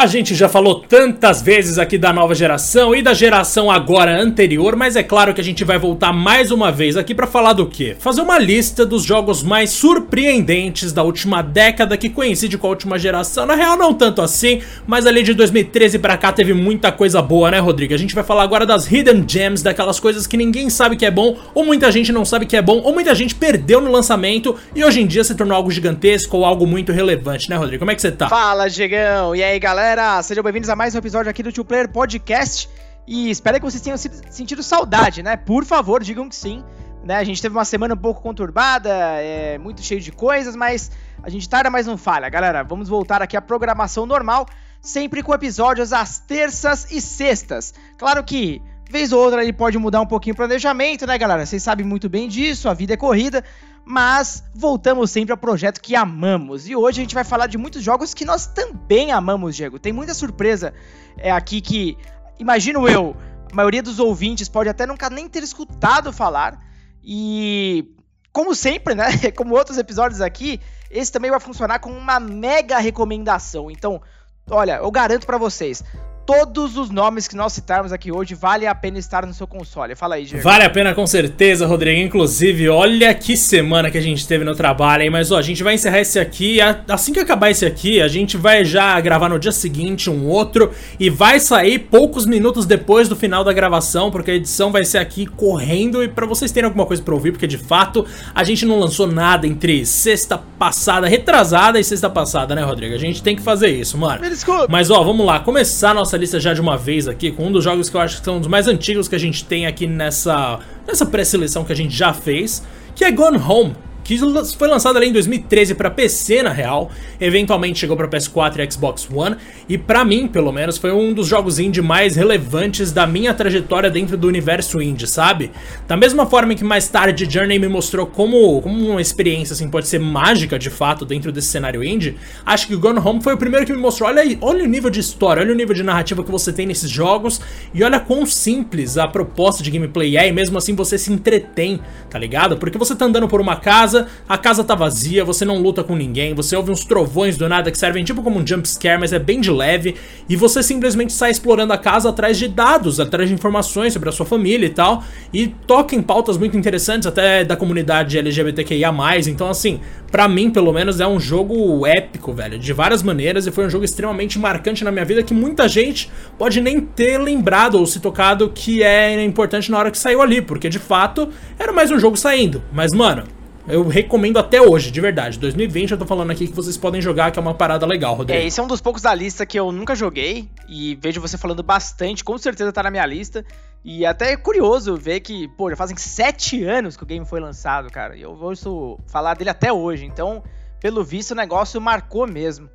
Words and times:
A 0.00 0.06
gente 0.06 0.34
já 0.34 0.48
falou 0.48 0.76
tantas 0.76 1.42
vezes 1.42 1.76
aqui 1.76 1.98
da 1.98 2.10
nova 2.10 2.34
geração 2.34 2.94
e 2.94 3.02
da 3.02 3.12
geração 3.12 3.70
agora 3.70 4.18
anterior, 4.18 4.74
mas 4.74 4.96
é 4.96 5.02
claro 5.02 5.34
que 5.34 5.42
a 5.42 5.44
gente 5.44 5.62
vai 5.62 5.78
voltar 5.78 6.10
mais 6.10 6.50
uma 6.50 6.72
vez 6.72 6.96
aqui 6.96 7.14
para 7.14 7.26
falar 7.26 7.52
do 7.52 7.66
quê? 7.66 7.94
Fazer 7.98 8.22
uma 8.22 8.38
lista 8.38 8.86
dos 8.86 9.04
jogos 9.04 9.42
mais 9.42 9.68
surpreendentes 9.68 10.90
da 10.90 11.02
última 11.02 11.42
década 11.42 11.98
que 11.98 12.08
coincide 12.08 12.56
com 12.56 12.66
a 12.66 12.70
última 12.70 12.98
geração. 12.98 13.44
Na 13.44 13.54
real, 13.54 13.76
não 13.76 13.92
tanto 13.92 14.22
assim, 14.22 14.62
mas 14.86 15.04
ali 15.04 15.22
de 15.22 15.34
2013 15.34 15.98
para 15.98 16.16
cá 16.16 16.32
teve 16.32 16.54
muita 16.54 16.90
coisa 16.90 17.20
boa, 17.20 17.50
né, 17.50 17.58
Rodrigo? 17.58 17.92
A 17.92 17.98
gente 17.98 18.14
vai 18.14 18.24
falar 18.24 18.44
agora 18.44 18.64
das 18.64 18.90
Hidden 18.90 19.26
Gems, 19.28 19.62
daquelas 19.62 20.00
coisas 20.00 20.26
que 20.26 20.38
ninguém 20.38 20.70
sabe 20.70 20.96
que 20.96 21.04
é 21.04 21.10
bom, 21.10 21.36
ou 21.54 21.62
muita 21.62 21.92
gente 21.92 22.10
não 22.10 22.24
sabe 22.24 22.46
que 22.46 22.56
é 22.56 22.62
bom, 22.62 22.80
ou 22.82 22.94
muita 22.94 23.14
gente 23.14 23.34
perdeu 23.34 23.82
no 23.82 23.92
lançamento 23.92 24.56
e 24.74 24.82
hoje 24.82 25.02
em 25.02 25.06
dia 25.06 25.22
se 25.22 25.34
tornou 25.34 25.54
algo 25.54 25.70
gigantesco 25.70 26.38
ou 26.38 26.46
algo 26.46 26.66
muito 26.66 26.90
relevante, 26.90 27.50
né, 27.50 27.56
Rodrigo? 27.56 27.80
Como 27.80 27.90
é 27.90 27.94
que 27.94 28.00
você 28.00 28.10
tá? 28.10 28.30
Fala, 28.30 28.66
Diegão! 28.66 29.36
E 29.36 29.42
aí, 29.42 29.58
galera? 29.58 29.89
Galera, 29.90 30.22
sejam 30.22 30.44
bem-vindos 30.44 30.70
a 30.70 30.76
mais 30.76 30.94
um 30.94 30.98
episódio 30.98 31.28
aqui 31.28 31.42
do 31.42 31.52
Two 31.52 31.64
Player 31.64 31.88
Podcast. 31.88 32.70
E 33.08 33.28
espero 33.28 33.56
que 33.58 33.64
vocês 33.64 33.82
tenham 33.82 33.98
sentido 33.98 34.62
saudade, 34.62 35.20
né? 35.20 35.36
Por 35.36 35.64
favor, 35.64 36.00
digam 36.00 36.28
que 36.28 36.36
sim. 36.36 36.62
Né? 37.02 37.16
A 37.16 37.24
gente 37.24 37.42
teve 37.42 37.56
uma 37.56 37.64
semana 37.64 37.94
um 37.94 37.96
pouco 37.96 38.22
conturbada, 38.22 38.88
é, 38.88 39.58
muito 39.58 39.82
cheio 39.82 40.00
de 40.00 40.12
coisas, 40.12 40.54
mas 40.54 40.92
a 41.20 41.28
gente 41.28 41.48
tarda, 41.48 41.70
mas 41.70 41.88
não 41.88 41.98
falha. 41.98 42.28
Galera, 42.28 42.62
vamos 42.62 42.88
voltar 42.88 43.20
aqui 43.20 43.36
à 43.36 43.42
programação 43.42 44.06
normal, 44.06 44.46
sempre 44.80 45.24
com 45.24 45.34
episódios 45.34 45.92
às 45.92 46.20
terças 46.20 46.92
e 46.92 47.00
sextas. 47.00 47.74
Claro 47.98 48.22
que 48.22 48.62
vez 48.90 49.12
ou 49.12 49.22
outra 49.22 49.42
ele 49.42 49.52
pode 49.52 49.78
mudar 49.78 50.00
um 50.00 50.06
pouquinho 50.06 50.34
o 50.34 50.36
planejamento, 50.36 51.06
né, 51.06 51.16
galera? 51.16 51.46
Vocês 51.46 51.62
sabem 51.62 51.86
muito 51.86 52.08
bem 52.08 52.28
disso, 52.28 52.68
a 52.68 52.74
vida 52.74 52.94
é 52.94 52.96
corrida, 52.96 53.44
mas 53.84 54.42
voltamos 54.54 55.10
sempre 55.10 55.32
ao 55.32 55.38
projeto 55.38 55.80
que 55.80 55.94
amamos. 55.94 56.68
E 56.68 56.74
hoje 56.74 57.00
a 57.00 57.02
gente 57.02 57.14
vai 57.14 57.24
falar 57.24 57.46
de 57.46 57.56
muitos 57.56 57.82
jogos 57.82 58.12
que 58.12 58.24
nós 58.24 58.46
também 58.46 59.12
amamos, 59.12 59.54
Diego. 59.54 59.78
Tem 59.78 59.92
muita 59.92 60.12
surpresa 60.12 60.74
é, 61.16 61.30
aqui 61.30 61.60
que, 61.60 61.96
imagino 62.38 62.88
eu, 62.88 63.16
a 63.50 63.54
maioria 63.54 63.82
dos 63.82 64.00
ouvintes 64.00 64.48
pode 64.48 64.68
até 64.68 64.84
nunca 64.86 65.08
nem 65.08 65.28
ter 65.28 65.42
escutado 65.42 66.12
falar. 66.12 66.60
E, 67.02 67.94
como 68.32 68.54
sempre, 68.54 68.94
né, 68.94 69.06
como 69.36 69.54
outros 69.54 69.78
episódios 69.78 70.20
aqui, 70.20 70.60
esse 70.90 71.12
também 71.12 71.30
vai 71.30 71.40
funcionar 71.40 71.78
como 71.78 71.96
uma 71.96 72.18
mega 72.18 72.78
recomendação. 72.78 73.70
Então, 73.70 74.02
olha, 74.50 74.78
eu 74.78 74.90
garanto 74.90 75.26
para 75.26 75.38
vocês, 75.38 75.84
todos 76.30 76.76
os 76.76 76.90
nomes 76.90 77.26
que 77.26 77.34
nós 77.34 77.52
citarmos 77.52 77.92
aqui 77.92 78.12
hoje 78.12 78.36
vale 78.36 78.64
a 78.64 78.72
pena 78.72 79.00
estar 79.00 79.26
no 79.26 79.34
seu 79.34 79.48
console. 79.48 79.96
Fala 79.96 80.14
aí, 80.14 80.24
Diego. 80.24 80.44
Vale 80.44 80.62
a 80.62 80.70
pena 80.70 80.94
com 80.94 81.04
certeza, 81.04 81.66
Rodrigo. 81.66 82.00
Inclusive, 82.00 82.68
olha 82.68 83.12
que 83.12 83.36
semana 83.36 83.90
que 83.90 83.98
a 83.98 84.00
gente 84.00 84.24
teve 84.28 84.44
no 84.44 84.54
trabalho, 84.54 85.02
hein? 85.02 85.10
Mas 85.10 85.32
ó, 85.32 85.38
a 85.38 85.42
gente 85.42 85.64
vai 85.64 85.74
encerrar 85.74 85.98
esse 85.98 86.20
aqui. 86.20 86.58
Assim 86.88 87.12
que 87.12 87.18
acabar 87.18 87.50
esse 87.50 87.66
aqui, 87.66 88.00
a 88.00 88.06
gente 88.06 88.36
vai 88.36 88.64
já 88.64 89.00
gravar 89.00 89.28
no 89.28 89.40
dia 89.40 89.50
seguinte 89.50 90.08
um 90.08 90.28
outro 90.28 90.70
e 91.00 91.10
vai 91.10 91.40
sair 91.40 91.80
poucos 91.80 92.24
minutos 92.26 92.64
depois 92.64 93.08
do 93.08 93.16
final 93.16 93.42
da 93.42 93.52
gravação, 93.52 94.08
porque 94.08 94.30
a 94.30 94.34
edição 94.34 94.70
vai 94.70 94.84
ser 94.84 94.98
aqui 94.98 95.26
correndo 95.26 96.00
e 96.00 96.06
para 96.06 96.26
vocês 96.26 96.52
terem 96.52 96.66
alguma 96.66 96.86
coisa 96.86 97.02
para 97.02 97.12
ouvir, 97.12 97.32
porque 97.32 97.48
de 97.48 97.58
fato 97.58 98.06
a 98.32 98.44
gente 98.44 98.64
não 98.64 98.78
lançou 98.78 99.08
nada 99.08 99.48
entre 99.48 99.84
sexta 99.84 100.38
passada, 100.38 101.08
retrasada 101.08 101.80
e 101.80 101.82
sexta 101.82 102.08
passada, 102.08 102.54
né, 102.54 102.62
Rodrigo? 102.62 102.94
A 102.94 102.98
gente 102.98 103.20
tem 103.20 103.34
que 103.34 103.42
fazer 103.42 103.70
isso, 103.70 103.98
mano. 103.98 104.22
Mas 104.68 104.92
ó, 104.92 105.02
vamos 105.02 105.26
lá, 105.26 105.40
começar 105.40 105.92
nossa 105.92 106.19
lista 106.20 106.38
já 106.38 106.54
de 106.54 106.60
uma 106.60 106.76
vez 106.76 107.08
aqui 107.08 107.32
com 107.32 107.46
um 107.46 107.52
dos 107.52 107.64
jogos 107.64 107.90
que 107.90 107.96
eu 107.96 108.00
acho 108.00 108.18
que 108.18 108.24
são 108.24 108.38
os 108.38 108.46
mais 108.46 108.68
antigos 108.68 109.08
que 109.08 109.14
a 109.14 109.18
gente 109.18 109.44
tem 109.44 109.66
aqui 109.66 109.86
nessa, 109.86 110.60
nessa 110.86 111.04
pré-seleção 111.04 111.64
que 111.64 111.72
a 111.72 111.76
gente 111.76 111.96
já 111.96 112.12
fez, 112.12 112.62
que 112.94 113.04
é 113.04 113.10
Gone 113.10 113.38
Home 113.38 113.74
que 114.04 114.18
foi 114.56 114.68
lançado 114.68 114.96
ali 114.96 115.08
em 115.08 115.12
2013 115.12 115.74
para 115.74 115.90
PC 115.90 116.42
na 116.42 116.50
real, 116.50 116.90
eventualmente 117.20 117.78
chegou 117.78 117.96
para 117.96 118.08
PS4 118.08 118.58
e 118.58 118.72
Xbox 118.72 119.08
One, 119.12 119.36
e 119.68 119.78
para 119.78 120.04
mim, 120.04 120.26
pelo 120.26 120.52
menos, 120.52 120.78
foi 120.78 120.92
um 120.92 121.12
dos 121.12 121.26
jogos 121.26 121.58
indie 121.58 121.82
mais 121.82 122.16
relevantes 122.16 122.92
da 122.92 123.06
minha 123.06 123.34
trajetória 123.34 123.90
dentro 123.90 124.16
do 124.16 124.28
universo 124.28 124.80
indie, 124.80 125.06
sabe? 125.06 125.50
Da 125.86 125.96
mesma 125.96 126.26
forma 126.26 126.54
que 126.54 126.64
mais 126.64 126.88
tarde 126.88 127.28
Journey 127.30 127.58
me 127.58 127.68
mostrou 127.68 128.06
como, 128.06 128.60
como 128.62 128.90
uma 128.90 129.00
experiência 129.00 129.52
assim 129.52 129.68
pode 129.68 129.88
ser 129.88 129.98
mágica 129.98 130.58
de 130.58 130.70
fato 130.70 131.04
dentro 131.04 131.32
desse 131.32 131.48
cenário 131.48 131.82
indie, 131.82 132.16
acho 132.44 132.66
que 132.66 132.76
Gone 132.76 132.98
Home 132.98 133.22
foi 133.22 133.34
o 133.34 133.38
primeiro 133.38 133.66
que 133.66 133.72
me 133.72 133.78
mostrou, 133.78 134.08
olha 134.08 134.22
aí, 134.22 134.38
olha 134.40 134.64
o 134.64 134.66
nível 134.66 134.90
de 134.90 135.00
história, 135.00 135.42
olha 135.42 135.52
o 135.52 135.56
nível 135.56 135.74
de 135.74 135.82
narrativa 135.82 136.22
que 136.22 136.30
você 136.30 136.52
tem 136.52 136.66
nesses 136.66 136.90
jogos, 136.90 137.40
e 137.74 137.82
olha 137.82 138.00
quão 138.00 138.24
simples 138.26 138.98
a 138.98 139.06
proposta 139.08 139.62
de 139.62 139.70
gameplay 139.70 140.16
é, 140.16 140.28
e 140.28 140.32
mesmo 140.32 140.58
assim 140.58 140.74
você 140.74 140.96
se 140.96 141.12
entretém, 141.12 141.80
tá 142.08 142.18
ligado? 142.18 142.56
Porque 142.56 142.78
você 142.78 142.94
tá 142.94 143.04
andando 143.04 143.28
por 143.28 143.40
uma 143.40 143.56
casa, 143.56 143.89
casa, 143.90 144.06
a 144.28 144.38
casa 144.38 144.62
tá 144.62 144.74
vazia, 144.74 145.24
você 145.24 145.44
não 145.44 145.58
luta 145.58 145.82
com 145.82 145.96
ninguém, 145.96 146.32
você 146.32 146.54
ouve 146.54 146.70
uns 146.70 146.84
trovões 146.84 147.36
do 147.36 147.48
nada 147.48 147.70
que 147.70 147.78
servem 147.78 148.04
tipo 148.04 148.22
como 148.22 148.38
um 148.38 148.46
jump 148.46 148.68
scare, 148.68 149.00
mas 149.00 149.12
é 149.12 149.18
bem 149.18 149.40
de 149.40 149.50
leve, 149.50 149.96
e 150.28 150.36
você 150.36 150.62
simplesmente 150.62 151.12
sai 151.12 151.30
explorando 151.30 151.72
a 151.72 151.78
casa 151.78 152.08
atrás 152.08 152.38
de 152.38 152.46
dados, 152.46 153.00
atrás 153.00 153.28
de 153.28 153.34
informações 153.34 153.92
sobre 153.92 154.08
a 154.08 154.12
sua 154.12 154.24
família 154.24 154.66
e 154.66 154.70
tal, 154.70 155.02
e 155.32 155.48
toca 155.48 155.96
em 155.96 156.02
pautas 156.02 156.38
muito 156.38 156.56
interessantes 156.56 157.06
até 157.06 157.44
da 157.44 157.56
comunidade 157.56 158.16
LGBTQIA+, 158.16 158.92
então 159.26 159.48
assim, 159.48 159.80
pra 160.10 160.28
mim 160.28 160.50
pelo 160.50 160.72
menos 160.72 161.00
é 161.00 161.06
um 161.06 161.18
jogo 161.18 161.84
épico, 161.86 162.32
velho, 162.32 162.58
de 162.58 162.72
várias 162.72 163.02
maneiras, 163.02 163.46
e 163.46 163.50
foi 163.50 163.66
um 163.66 163.70
jogo 163.70 163.84
extremamente 163.84 164.38
marcante 164.38 164.84
na 164.84 164.92
minha 164.92 165.04
vida 165.04 165.22
que 165.22 165.34
muita 165.34 165.66
gente 165.66 166.10
pode 166.38 166.60
nem 166.60 166.80
ter 166.80 167.18
lembrado 167.18 167.74
ou 167.74 167.86
se 167.86 167.98
tocado 167.98 168.50
que 168.50 168.82
é 168.82 169.22
importante 169.24 169.70
na 169.70 169.78
hora 169.78 169.90
que 169.90 169.98
saiu 169.98 170.22
ali, 170.22 170.40
porque 170.40 170.68
de 170.68 170.78
fato 170.78 171.28
era 171.58 171.72
mais 171.72 171.90
um 171.90 171.98
jogo 171.98 172.16
saindo, 172.16 172.62
mas 172.72 172.92
mano, 172.92 173.24
eu 173.72 173.86
recomendo 173.86 174.38
até 174.38 174.60
hoje, 174.60 174.90
de 174.90 175.00
verdade. 175.00 175.38
2020 175.38 175.92
eu 175.92 175.98
tô 175.98 176.06
falando 176.06 176.30
aqui 176.30 176.46
que 176.46 176.54
vocês 176.54 176.76
podem 176.76 177.00
jogar, 177.00 177.30
que 177.30 177.38
é 177.38 177.42
uma 177.42 177.54
parada 177.54 177.86
legal, 177.86 178.14
Rodrigo. 178.14 178.38
É, 178.38 178.44
esse 178.44 178.60
é 178.60 178.62
um 178.62 178.66
dos 178.66 178.80
poucos 178.80 179.02
da 179.02 179.14
lista 179.14 179.46
que 179.46 179.58
eu 179.58 179.70
nunca 179.72 179.94
joguei 179.94 180.48
e 180.68 180.94
vejo 180.96 181.20
você 181.20 181.38
falando 181.38 181.62
bastante, 181.62 182.24
com 182.24 182.36
certeza 182.36 182.72
tá 182.72 182.82
na 182.82 182.90
minha 182.90 183.06
lista. 183.06 183.44
E 183.84 184.04
até 184.04 184.32
é 184.32 184.36
curioso 184.36 184.96
ver 184.96 185.20
que, 185.20 185.48
pô, 185.48 185.70
já 185.70 185.76
fazem 185.76 185.96
sete 185.96 186.62
anos 186.64 186.96
que 186.96 187.02
o 187.02 187.06
game 187.06 187.24
foi 187.24 187.40
lançado, 187.40 187.90
cara. 187.90 188.16
E 188.16 188.22
eu 188.22 188.32
ouço 188.32 188.98
falar 189.06 189.34
dele 189.34 189.50
até 189.50 189.72
hoje. 189.72 190.04
Então, 190.04 190.42
pelo 190.80 191.02
visto, 191.02 191.30
o 191.30 191.34
negócio 191.34 191.80
marcou 191.80 192.26
mesmo. 192.26 192.68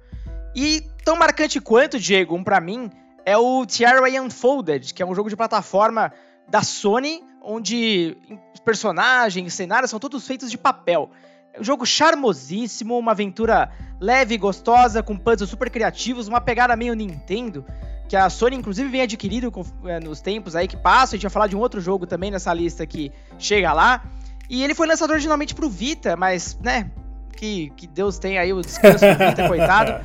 E 0.56 0.81
tão 1.03 1.16
marcante 1.16 1.59
quanto, 1.59 2.00
Diego, 2.00 2.35
um 2.35 2.44
pra 2.44 2.59
mim, 2.59 2.89
é 3.25 3.38
o 3.38 3.66
Terraway 3.66 4.19
Unfolded, 4.19 4.94
que 4.94 5.03
é 5.03 5.06
um 5.06 5.13
jogo 5.13 5.29
de 5.29 5.35
plataforma 5.35 6.12
da 6.47 6.62
Sony, 6.62 7.23
onde 7.45 8.17
personagens, 8.66 9.53
cenários 9.53 9.91
são 9.91 10.00
todos 10.00 10.25
feitos 10.25 10.50
de 10.50 10.57
papel. 10.57 11.11
É 11.53 11.61
um 11.61 11.63
jogo 11.63 11.85
charmosíssimo, 11.85 12.97
uma 12.97 13.11
aventura 13.11 13.72
leve 14.00 14.35
e 14.35 14.38
gostosa, 14.38 15.03
com 15.03 15.16
puzzles 15.16 15.50
super 15.50 15.69
criativos, 15.69 16.28
uma 16.28 16.41
pegada 16.41 16.75
meio 16.75 16.94
Nintendo, 16.95 17.63
que 18.09 18.16
a 18.16 18.29
Sony 18.29 18.56
inclusive 18.56 18.89
vem 18.89 19.01
adquirindo 19.01 19.51
é, 19.85 20.00
nos 20.00 20.19
tempos 20.19 20.56
aí 20.56 20.67
que 20.67 20.75
passam. 20.75 21.13
A 21.13 21.17
gente 21.17 21.23
vai 21.23 21.31
falar 21.31 21.47
de 21.47 21.56
um 21.56 21.59
outro 21.59 21.79
jogo 21.79 22.06
também 22.06 22.31
nessa 22.31 22.53
lista 22.53 22.85
que 22.85 23.11
chega 23.38 23.72
lá. 23.72 24.03
E 24.50 24.63
ele 24.63 24.75
foi 24.75 24.88
lançado 24.88 25.12
originalmente 25.12 25.56
pro 25.56 25.69
Vita, 25.69 26.16
mas, 26.16 26.57
né, 26.62 26.91
que, 27.38 27.72
que 27.77 27.88
Deus 27.88 28.17
tenha 28.19 28.41
aí 28.41 28.51
o 28.51 28.62
descanso 28.62 29.06
do 29.06 29.17
Vita, 29.17 29.47
coitado. 29.47 30.03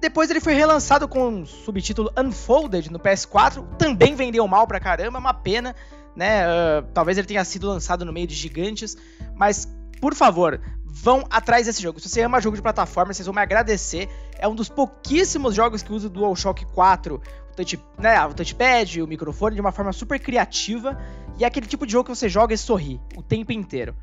Depois 0.00 0.30
ele 0.30 0.40
foi 0.40 0.54
relançado 0.54 1.08
com 1.08 1.42
o 1.42 1.46
subtítulo 1.46 2.12
Unfolded 2.16 2.90
no 2.90 3.00
PS4, 3.00 3.64
também 3.76 4.14
vendeu 4.14 4.46
mal 4.46 4.66
pra 4.66 4.78
caramba, 4.78 5.18
uma 5.18 5.34
pena 5.34 5.74
né? 6.18 6.44
Uh, 6.48 6.82
talvez 6.92 7.16
ele 7.16 7.28
tenha 7.28 7.44
sido 7.44 7.68
lançado 7.68 8.04
no 8.04 8.12
meio 8.12 8.26
de 8.26 8.34
gigantes, 8.34 8.96
mas 9.36 9.68
por 10.00 10.16
favor, 10.16 10.60
vão 10.84 11.24
atrás 11.30 11.66
desse 11.66 11.80
jogo. 11.80 12.00
Se 12.00 12.08
você 12.08 12.22
ama 12.22 12.40
jogo 12.40 12.56
de 12.56 12.62
plataforma, 12.62 13.14
vocês 13.14 13.24
vão 13.24 13.34
me 13.34 13.40
agradecer. 13.40 14.08
É 14.36 14.48
um 14.48 14.54
dos 14.54 14.68
pouquíssimos 14.68 15.54
jogos 15.54 15.80
que 15.80 15.92
usa 15.92 16.08
o 16.08 16.10
DualShock 16.10 16.66
4, 16.66 17.14
o, 17.14 17.54
touch, 17.54 17.80
né, 17.96 18.20
o 18.26 18.34
touchpad, 18.34 19.00
o 19.00 19.06
microfone 19.06 19.54
de 19.54 19.60
uma 19.60 19.70
forma 19.70 19.92
super 19.92 20.18
criativa. 20.18 21.00
E 21.38 21.44
é 21.44 21.46
aquele 21.46 21.66
tipo 21.66 21.86
de 21.86 21.92
jogo 21.92 22.10
que 22.10 22.16
você 22.16 22.28
joga 22.28 22.52
e 22.52 22.58
sorri 22.58 23.00
o 23.16 23.22
tempo 23.22 23.52
inteiro. 23.52 23.94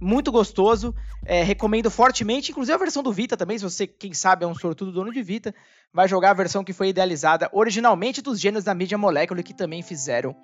Muito 0.00 0.30
gostoso, 0.30 0.94
é, 1.24 1.42
recomendo 1.42 1.90
fortemente, 1.90 2.52
inclusive 2.52 2.74
a 2.74 2.78
versão 2.78 3.02
do 3.02 3.12
Vita 3.12 3.36
também, 3.36 3.58
se 3.58 3.64
você, 3.64 3.86
quem 3.86 4.12
sabe, 4.12 4.44
é 4.44 4.46
um 4.46 4.54
sortudo 4.54 4.92
dono 4.92 5.12
de 5.12 5.22
Vita, 5.22 5.52
vai 5.92 6.06
jogar 6.06 6.30
a 6.30 6.34
versão 6.34 6.62
que 6.62 6.72
foi 6.72 6.88
idealizada 6.88 7.48
originalmente 7.52 8.22
dos 8.22 8.38
gênios 8.38 8.62
da 8.62 8.74
Media 8.74 8.98
Molecule 8.98 9.42
que 9.42 9.54
também 9.54 9.82
fizeram 9.82 10.36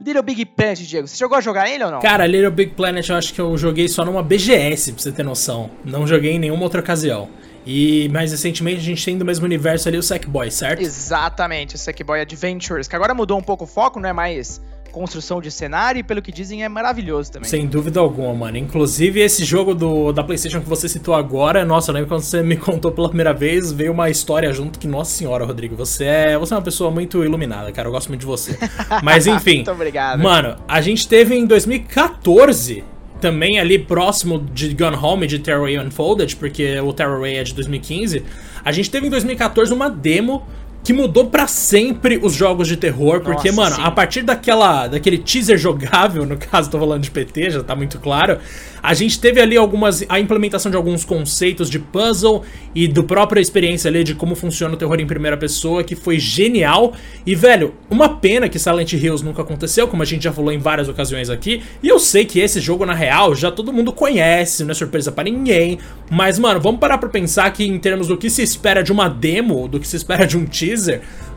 Little 0.00 0.22
Big 0.22 0.44
Planet, 0.46 0.78
Diego, 0.78 1.08
você 1.08 1.16
chegou 1.16 1.36
a 1.36 1.40
jogar 1.40 1.68
ele 1.68 1.82
ou 1.82 1.90
não? 1.90 2.00
Cara, 2.00 2.24
Little 2.26 2.52
Big 2.52 2.72
Planet 2.74 3.08
eu 3.08 3.16
acho 3.16 3.34
que 3.34 3.40
eu 3.40 3.56
joguei 3.58 3.88
só 3.88 4.04
numa 4.04 4.22
BGS, 4.22 4.92
pra 4.92 5.02
você 5.02 5.10
ter 5.10 5.24
noção. 5.24 5.70
Não 5.84 6.06
joguei 6.06 6.32
em 6.32 6.38
nenhuma 6.38 6.62
outra 6.62 6.80
ocasião. 6.80 7.28
E 7.66 8.08
mais 8.10 8.30
recentemente 8.30 8.78
a 8.78 8.84
gente 8.84 9.04
tem 9.04 9.18
do 9.18 9.24
mesmo 9.24 9.44
universo 9.44 9.88
ali 9.88 9.98
o 9.98 10.02
Sackboy, 10.02 10.50
certo? 10.50 10.80
Exatamente, 10.80 11.74
o 11.74 11.78
Sackboy 11.78 12.20
Adventures, 12.20 12.86
que 12.86 12.94
agora 12.94 13.12
mudou 13.12 13.36
um 13.38 13.42
pouco 13.42 13.64
o 13.64 13.66
foco, 13.66 13.98
não 13.98 14.08
é 14.08 14.12
mais 14.12 14.60
construção 14.98 15.40
de 15.40 15.50
cenário 15.50 16.00
e 16.00 16.02
pelo 16.02 16.20
que 16.20 16.32
dizem 16.32 16.64
é 16.64 16.68
maravilhoso 16.68 17.30
também. 17.30 17.48
Sem 17.48 17.66
dúvida 17.66 18.00
alguma, 18.00 18.34
mano. 18.34 18.56
Inclusive 18.56 19.20
esse 19.20 19.44
jogo 19.44 19.74
do, 19.74 20.12
da 20.12 20.24
PlayStation 20.24 20.60
que 20.60 20.68
você 20.68 20.88
citou 20.88 21.14
agora, 21.14 21.64
nossa, 21.64 21.90
eu 21.90 21.94
lembro 21.94 22.08
quando 22.08 22.22
você 22.22 22.42
me 22.42 22.56
contou 22.58 22.90
pela 22.90 23.08
primeira 23.08 23.32
vez, 23.32 23.70
veio 23.70 23.92
uma 23.92 24.10
história 24.10 24.52
junto 24.52 24.78
que, 24.78 24.88
nossa 24.88 25.12
senhora, 25.12 25.44
Rodrigo, 25.44 25.76
você 25.76 26.04
é, 26.04 26.38
você 26.38 26.52
é 26.52 26.56
uma 26.56 26.62
pessoa 26.62 26.90
muito 26.90 27.24
iluminada, 27.24 27.70
cara. 27.70 27.88
Eu 27.88 27.92
gosto 27.92 28.08
muito 28.08 28.20
de 28.20 28.26
você. 28.26 28.58
Mas 29.02 29.26
enfim. 29.26 29.56
muito 29.56 29.70
obrigado. 29.70 30.20
Mano, 30.20 30.56
a 30.66 30.80
gente 30.80 31.06
teve 31.06 31.34
em 31.34 31.46
2014 31.46 32.82
também 33.20 33.58
ali 33.58 33.78
próximo 33.78 34.38
de 34.38 34.74
Gun 34.74 34.96
Home 35.00 35.24
e 35.24 35.28
de 35.28 35.38
Terraway 35.38 35.78
Unfolded, 35.78 36.36
porque 36.36 36.78
o 36.80 36.92
Terraway 36.92 37.36
é 37.36 37.44
de 37.44 37.54
2015. 37.54 38.24
A 38.64 38.72
gente 38.72 38.90
teve 38.90 39.06
em 39.06 39.10
2014 39.10 39.72
uma 39.72 39.88
demo 39.88 40.46
que 40.88 40.92
mudou 40.94 41.26
para 41.26 41.46
sempre 41.46 42.18
os 42.22 42.32
jogos 42.32 42.66
de 42.66 42.74
terror, 42.74 43.20
porque, 43.20 43.52
Nossa, 43.52 43.60
mano, 43.60 43.76
sim. 43.76 43.82
a 43.84 43.90
partir 43.90 44.22
daquela 44.22 44.86
daquele 44.86 45.18
teaser 45.18 45.58
jogável, 45.58 46.24
no 46.24 46.38
caso 46.38 46.70
tô 46.70 46.78
falando 46.78 47.02
de 47.02 47.10
PT, 47.10 47.50
já 47.50 47.62
tá 47.62 47.76
muito 47.76 47.98
claro, 47.98 48.38
a 48.82 48.94
gente 48.94 49.20
teve 49.20 49.38
ali 49.38 49.54
algumas 49.54 50.02
a 50.08 50.18
implementação 50.18 50.70
de 50.70 50.78
alguns 50.78 51.04
conceitos 51.04 51.68
de 51.68 51.78
puzzle 51.78 52.42
e 52.74 52.88
do 52.88 53.04
própria 53.04 53.38
experiência 53.38 53.88
ali 53.90 54.02
de 54.02 54.14
como 54.14 54.34
funciona 54.34 54.72
o 54.72 54.76
terror 54.78 54.98
em 54.98 55.06
primeira 55.06 55.36
pessoa, 55.36 55.84
que 55.84 55.94
foi 55.94 56.18
genial. 56.18 56.94
E 57.26 57.34
velho, 57.34 57.74
uma 57.90 58.08
pena 58.08 58.48
que 58.48 58.58
Silent 58.58 58.94
Hills 58.94 59.22
nunca 59.22 59.42
aconteceu, 59.42 59.88
como 59.88 60.02
a 60.02 60.06
gente 60.06 60.24
já 60.24 60.32
falou 60.32 60.52
em 60.52 60.58
várias 60.58 60.88
ocasiões 60.88 61.28
aqui. 61.28 61.62
E 61.82 61.88
eu 61.88 61.98
sei 61.98 62.24
que 62.24 62.40
esse 62.40 62.60
jogo 62.60 62.86
na 62.86 62.94
real 62.94 63.34
já 63.34 63.50
todo 63.50 63.72
mundo 63.74 63.92
conhece, 63.92 64.64
não 64.64 64.70
é 64.70 64.74
surpresa 64.74 65.12
para 65.12 65.24
ninguém, 65.24 65.78
mas 66.10 66.38
mano, 66.38 66.60
vamos 66.60 66.80
parar 66.80 66.96
para 66.96 67.10
pensar 67.10 67.52
que 67.52 67.64
em 67.64 67.78
termos 67.78 68.06
do 68.06 68.16
que 68.16 68.30
se 68.30 68.42
espera 68.42 68.82
de 68.82 68.90
uma 68.90 69.08
demo, 69.08 69.68
do 69.68 69.78
que 69.78 69.86
se 69.86 69.96
espera 69.96 70.26
de 70.26 70.38
um 70.38 70.46
teaser, 70.46 70.77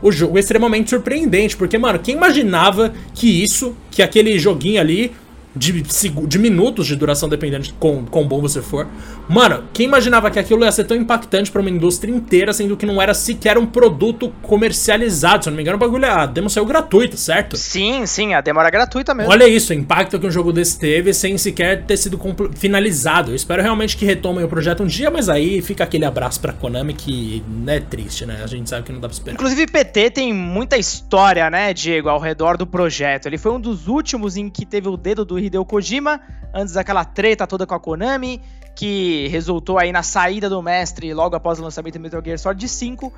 o 0.02 0.10
jogo 0.10 0.36
é 0.36 0.40
extremamente 0.40 0.90
surpreendente, 0.90 1.56
porque 1.56 1.78
mano, 1.78 1.98
quem 1.98 2.16
imaginava 2.16 2.92
que 3.14 3.42
isso, 3.42 3.76
que 3.90 4.02
aquele 4.02 4.38
joguinho 4.38 4.80
ali 4.80 5.12
de, 5.54 5.82
de 5.82 6.38
minutos 6.38 6.86
de 6.86 6.96
duração, 6.96 7.28
dependendo 7.28 7.64
de 7.64 7.72
quão, 7.74 8.04
quão 8.04 8.26
bom 8.26 8.40
você 8.40 8.62
for. 8.62 8.86
Mano, 9.28 9.64
quem 9.72 9.86
imaginava 9.86 10.30
que 10.30 10.38
aquilo 10.38 10.64
ia 10.64 10.72
ser 10.72 10.84
tão 10.84 10.96
impactante 10.96 11.50
para 11.50 11.60
uma 11.60 11.70
indústria 11.70 12.12
inteira, 12.12 12.52
sendo 12.52 12.76
que 12.76 12.86
não 12.86 13.00
era 13.00 13.14
sequer 13.14 13.58
um 13.58 13.66
produto 13.66 14.32
comercializado? 14.42 15.44
Se 15.44 15.48
eu 15.48 15.52
não 15.52 15.56
me 15.56 15.62
engano, 15.62 15.76
o 15.76 15.80
bagulho, 15.80 16.06
a 16.06 16.26
demo 16.26 16.48
saiu 16.48 16.64
gratuita, 16.64 17.16
certo? 17.16 17.56
Sim, 17.56 18.06
sim, 18.06 18.34
a 18.34 18.40
demo 18.40 18.60
era 18.60 18.70
gratuita 18.70 19.14
mesmo. 19.14 19.30
Olha 19.30 19.46
isso, 19.46 19.72
o 19.72 19.76
impacto 19.76 20.18
que 20.18 20.26
um 20.26 20.30
jogo 20.30 20.52
desse 20.52 20.78
teve 20.78 21.12
sem 21.12 21.36
sequer 21.36 21.84
ter 21.84 21.96
sido 21.96 22.18
finalizado. 22.54 23.30
Eu 23.30 23.36
espero 23.36 23.62
realmente 23.62 23.96
que 23.96 24.04
retomem 24.04 24.44
o 24.44 24.48
projeto 24.48 24.82
um 24.82 24.86
dia, 24.86 25.10
mas 25.10 25.28
aí 25.28 25.60
fica 25.60 25.84
aquele 25.84 26.04
abraço 26.04 26.40
pra 26.40 26.52
Konami 26.52 26.94
que 26.94 27.42
é 27.66 27.80
triste, 27.80 28.24
né? 28.24 28.40
A 28.42 28.46
gente 28.46 28.68
sabe 28.68 28.84
que 28.84 28.92
não 28.92 29.00
dá 29.00 29.08
pra 29.08 29.14
esperar. 29.14 29.34
Inclusive, 29.34 29.66
PT 29.66 30.10
tem 30.10 30.32
muita 30.32 30.76
história, 30.76 31.48
né, 31.50 31.72
Diego, 31.72 32.08
ao 32.08 32.18
redor 32.18 32.56
do 32.56 32.66
projeto. 32.66 33.26
Ele 33.26 33.38
foi 33.38 33.52
um 33.52 33.60
dos 33.60 33.86
últimos 33.86 34.36
em 34.36 34.48
que 34.48 34.64
teve 34.64 34.88
o 34.88 34.96
dedo 34.96 35.24
do 35.24 35.41
Hideo 35.44 35.64
Kojima, 35.64 36.20
antes 36.54 36.74
daquela 36.74 37.04
treta 37.04 37.46
toda 37.46 37.66
com 37.66 37.74
a 37.74 37.80
Konami, 37.80 38.40
que 38.74 39.28
resultou 39.28 39.78
aí 39.78 39.92
na 39.92 40.02
saída 40.02 40.48
do 40.48 40.62
mestre 40.62 41.12
logo 41.12 41.36
após 41.36 41.58
o 41.58 41.62
lançamento 41.62 41.94
do 41.94 42.00
Metal 42.00 42.22
Gear 42.24 42.38
Solid 42.38 42.68
5, 42.68 43.12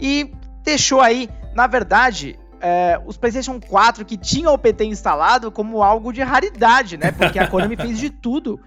e 0.00 0.32
deixou 0.62 1.00
aí, 1.00 1.28
na 1.54 1.66
verdade, 1.66 2.38
é, 2.60 3.00
os 3.04 3.16
PlayStation 3.16 3.60
4 3.60 4.04
que 4.04 4.16
tinham 4.16 4.54
o 4.54 4.58
PT 4.58 4.84
instalado 4.84 5.50
como 5.50 5.82
algo 5.82 6.12
de 6.12 6.22
raridade, 6.22 6.96
né? 6.96 7.12
Porque 7.12 7.38
a 7.38 7.46
Konami 7.46 7.76
fez 7.76 7.98
de 7.98 8.10
tudo 8.10 8.60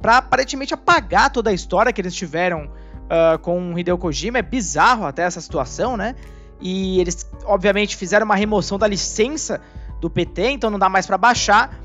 para 0.00 0.18
aparentemente 0.18 0.74
apagar 0.74 1.30
toda 1.30 1.50
a 1.50 1.52
história 1.52 1.92
que 1.92 2.00
eles 2.00 2.14
tiveram 2.14 2.64
uh, 2.64 3.38
com 3.38 3.72
o 3.72 3.78
Hideo 3.78 3.96
Kojima. 3.96 4.38
É 4.38 4.42
bizarro 4.42 5.06
até 5.06 5.22
essa 5.22 5.40
situação, 5.40 5.96
né? 5.96 6.14
E 6.60 7.00
eles, 7.00 7.30
obviamente, 7.44 7.96
fizeram 7.96 8.24
uma 8.24 8.36
remoção 8.36 8.78
da 8.78 8.86
licença 8.86 9.60
do 10.00 10.10
PT, 10.10 10.50
então 10.50 10.70
não 10.70 10.78
dá 10.78 10.88
mais 10.88 11.06
para 11.06 11.16
baixar. 11.16 11.78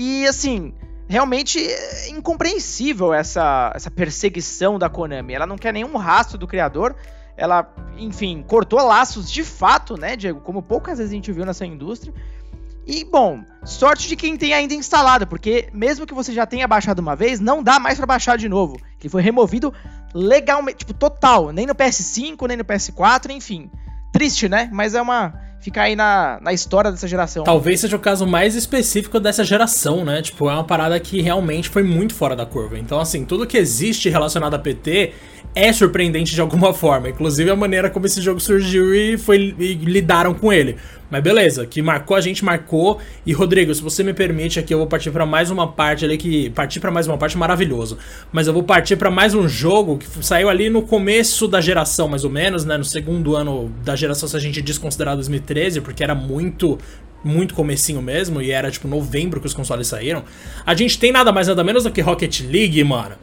E 0.00 0.24
assim, 0.28 0.72
realmente 1.08 1.58
é 1.60 2.10
incompreensível 2.10 3.12
essa, 3.12 3.72
essa 3.74 3.90
perseguição 3.90 4.78
da 4.78 4.88
Konami. 4.88 5.34
Ela 5.34 5.44
não 5.44 5.58
quer 5.58 5.72
nenhum 5.72 5.96
rastro 5.96 6.38
do 6.38 6.46
criador. 6.46 6.94
Ela, 7.36 7.68
enfim, 7.96 8.44
cortou 8.46 8.78
laços 8.78 9.28
de 9.28 9.42
fato, 9.42 9.96
né, 9.98 10.14
Diego? 10.14 10.40
Como 10.40 10.62
poucas 10.62 10.98
vezes 10.98 11.12
a 11.12 11.16
gente 11.16 11.32
viu 11.32 11.44
nessa 11.44 11.66
indústria. 11.66 12.14
E, 12.86 13.04
bom, 13.04 13.42
sorte 13.64 14.06
de 14.06 14.14
quem 14.14 14.36
tem 14.36 14.54
ainda 14.54 14.72
instalado, 14.72 15.26
porque 15.26 15.68
mesmo 15.72 16.06
que 16.06 16.14
você 16.14 16.32
já 16.32 16.46
tenha 16.46 16.68
baixado 16.68 17.00
uma 17.00 17.16
vez, 17.16 17.40
não 17.40 17.60
dá 17.60 17.80
mais 17.80 17.96
para 17.96 18.06
baixar 18.06 18.38
de 18.38 18.48
novo. 18.48 18.80
Ele 19.00 19.08
foi 19.08 19.20
removido 19.20 19.74
legalmente, 20.14 20.78
tipo, 20.78 20.94
total. 20.94 21.50
Nem 21.50 21.66
no 21.66 21.74
PS5, 21.74 22.46
nem 22.46 22.56
no 22.56 22.64
PS4, 22.64 23.30
enfim. 23.30 23.68
Triste, 24.12 24.48
né? 24.48 24.70
Mas 24.72 24.94
é 24.94 25.02
uma 25.02 25.47
ficar 25.60 25.82
aí 25.82 25.96
na, 25.96 26.38
na 26.40 26.52
história 26.52 26.90
dessa 26.90 27.06
geração. 27.06 27.44
Talvez 27.44 27.80
seja 27.80 27.96
o 27.96 27.98
caso 28.00 28.26
mais 28.26 28.54
específico 28.54 29.18
dessa 29.18 29.44
geração, 29.44 30.04
né? 30.04 30.22
Tipo, 30.22 30.48
é 30.48 30.54
uma 30.54 30.64
parada 30.64 30.98
que 31.00 31.20
realmente 31.20 31.68
foi 31.68 31.82
muito 31.82 32.14
fora 32.14 32.36
da 32.36 32.46
curva. 32.46 32.78
Então, 32.78 33.00
assim, 33.00 33.24
tudo 33.24 33.46
que 33.46 33.56
existe 33.56 34.08
relacionado 34.08 34.54
a 34.54 34.58
PT 34.58 35.12
é 35.54 35.72
surpreendente 35.72 36.34
de 36.34 36.40
alguma 36.40 36.72
forma. 36.72 37.08
Inclusive 37.08 37.50
a 37.50 37.56
maneira 37.56 37.90
como 37.90 38.06
esse 38.06 38.20
jogo 38.20 38.40
surgiu 38.40 38.94
e, 38.94 39.18
foi, 39.18 39.54
e 39.58 39.74
lidaram 39.74 40.34
com 40.34 40.52
ele. 40.52 40.76
Mas 41.10 41.22
beleza, 41.22 41.66
que 41.66 41.80
marcou 41.80 42.16
a 42.16 42.20
gente, 42.20 42.44
marcou. 42.44 43.00
E 43.24 43.32
Rodrigo, 43.32 43.74
se 43.74 43.82
você 43.82 44.02
me 44.02 44.12
permite 44.12 44.58
aqui, 44.58 44.74
eu 44.74 44.78
vou 44.78 44.86
partir 44.86 45.10
para 45.10 45.24
mais 45.24 45.50
uma 45.50 45.66
parte 45.66 46.04
ali 46.04 46.18
que 46.18 46.50
partir 46.50 46.80
para 46.80 46.90
mais 46.90 47.06
uma 47.06 47.16
parte 47.16 47.36
maravilhoso. 47.38 47.96
Mas 48.30 48.46
eu 48.46 48.52
vou 48.52 48.62
partir 48.62 48.96
para 48.96 49.10
mais 49.10 49.34
um 49.34 49.48
jogo 49.48 49.98
que 49.98 50.06
saiu 50.24 50.48
ali 50.48 50.68
no 50.68 50.82
começo 50.82 51.48
da 51.48 51.60
geração, 51.60 52.08
mais 52.08 52.24
ou 52.24 52.30
menos, 52.30 52.64
né, 52.64 52.76
no 52.76 52.84
segundo 52.84 53.34
ano 53.34 53.72
da 53.82 53.96
geração 53.96 54.28
se 54.28 54.36
a 54.36 54.40
gente 54.40 54.60
desconsiderar 54.60 55.14
2013, 55.14 55.80
porque 55.80 56.04
era 56.04 56.14
muito 56.14 56.78
muito 57.24 57.52
comecinho 57.52 58.00
mesmo 58.00 58.40
e 58.40 58.52
era 58.52 58.70
tipo 58.70 58.86
novembro 58.86 59.40
que 59.40 59.46
os 59.46 59.54
consoles 59.54 59.88
saíram. 59.88 60.22
A 60.64 60.74
gente 60.74 60.98
tem 60.98 61.10
nada 61.10 61.32
mais 61.32 61.48
nada 61.48 61.64
menos 61.64 61.84
do 61.84 61.90
que 61.90 62.00
Rocket 62.00 62.40
League, 62.42 62.82
mano. 62.84 63.16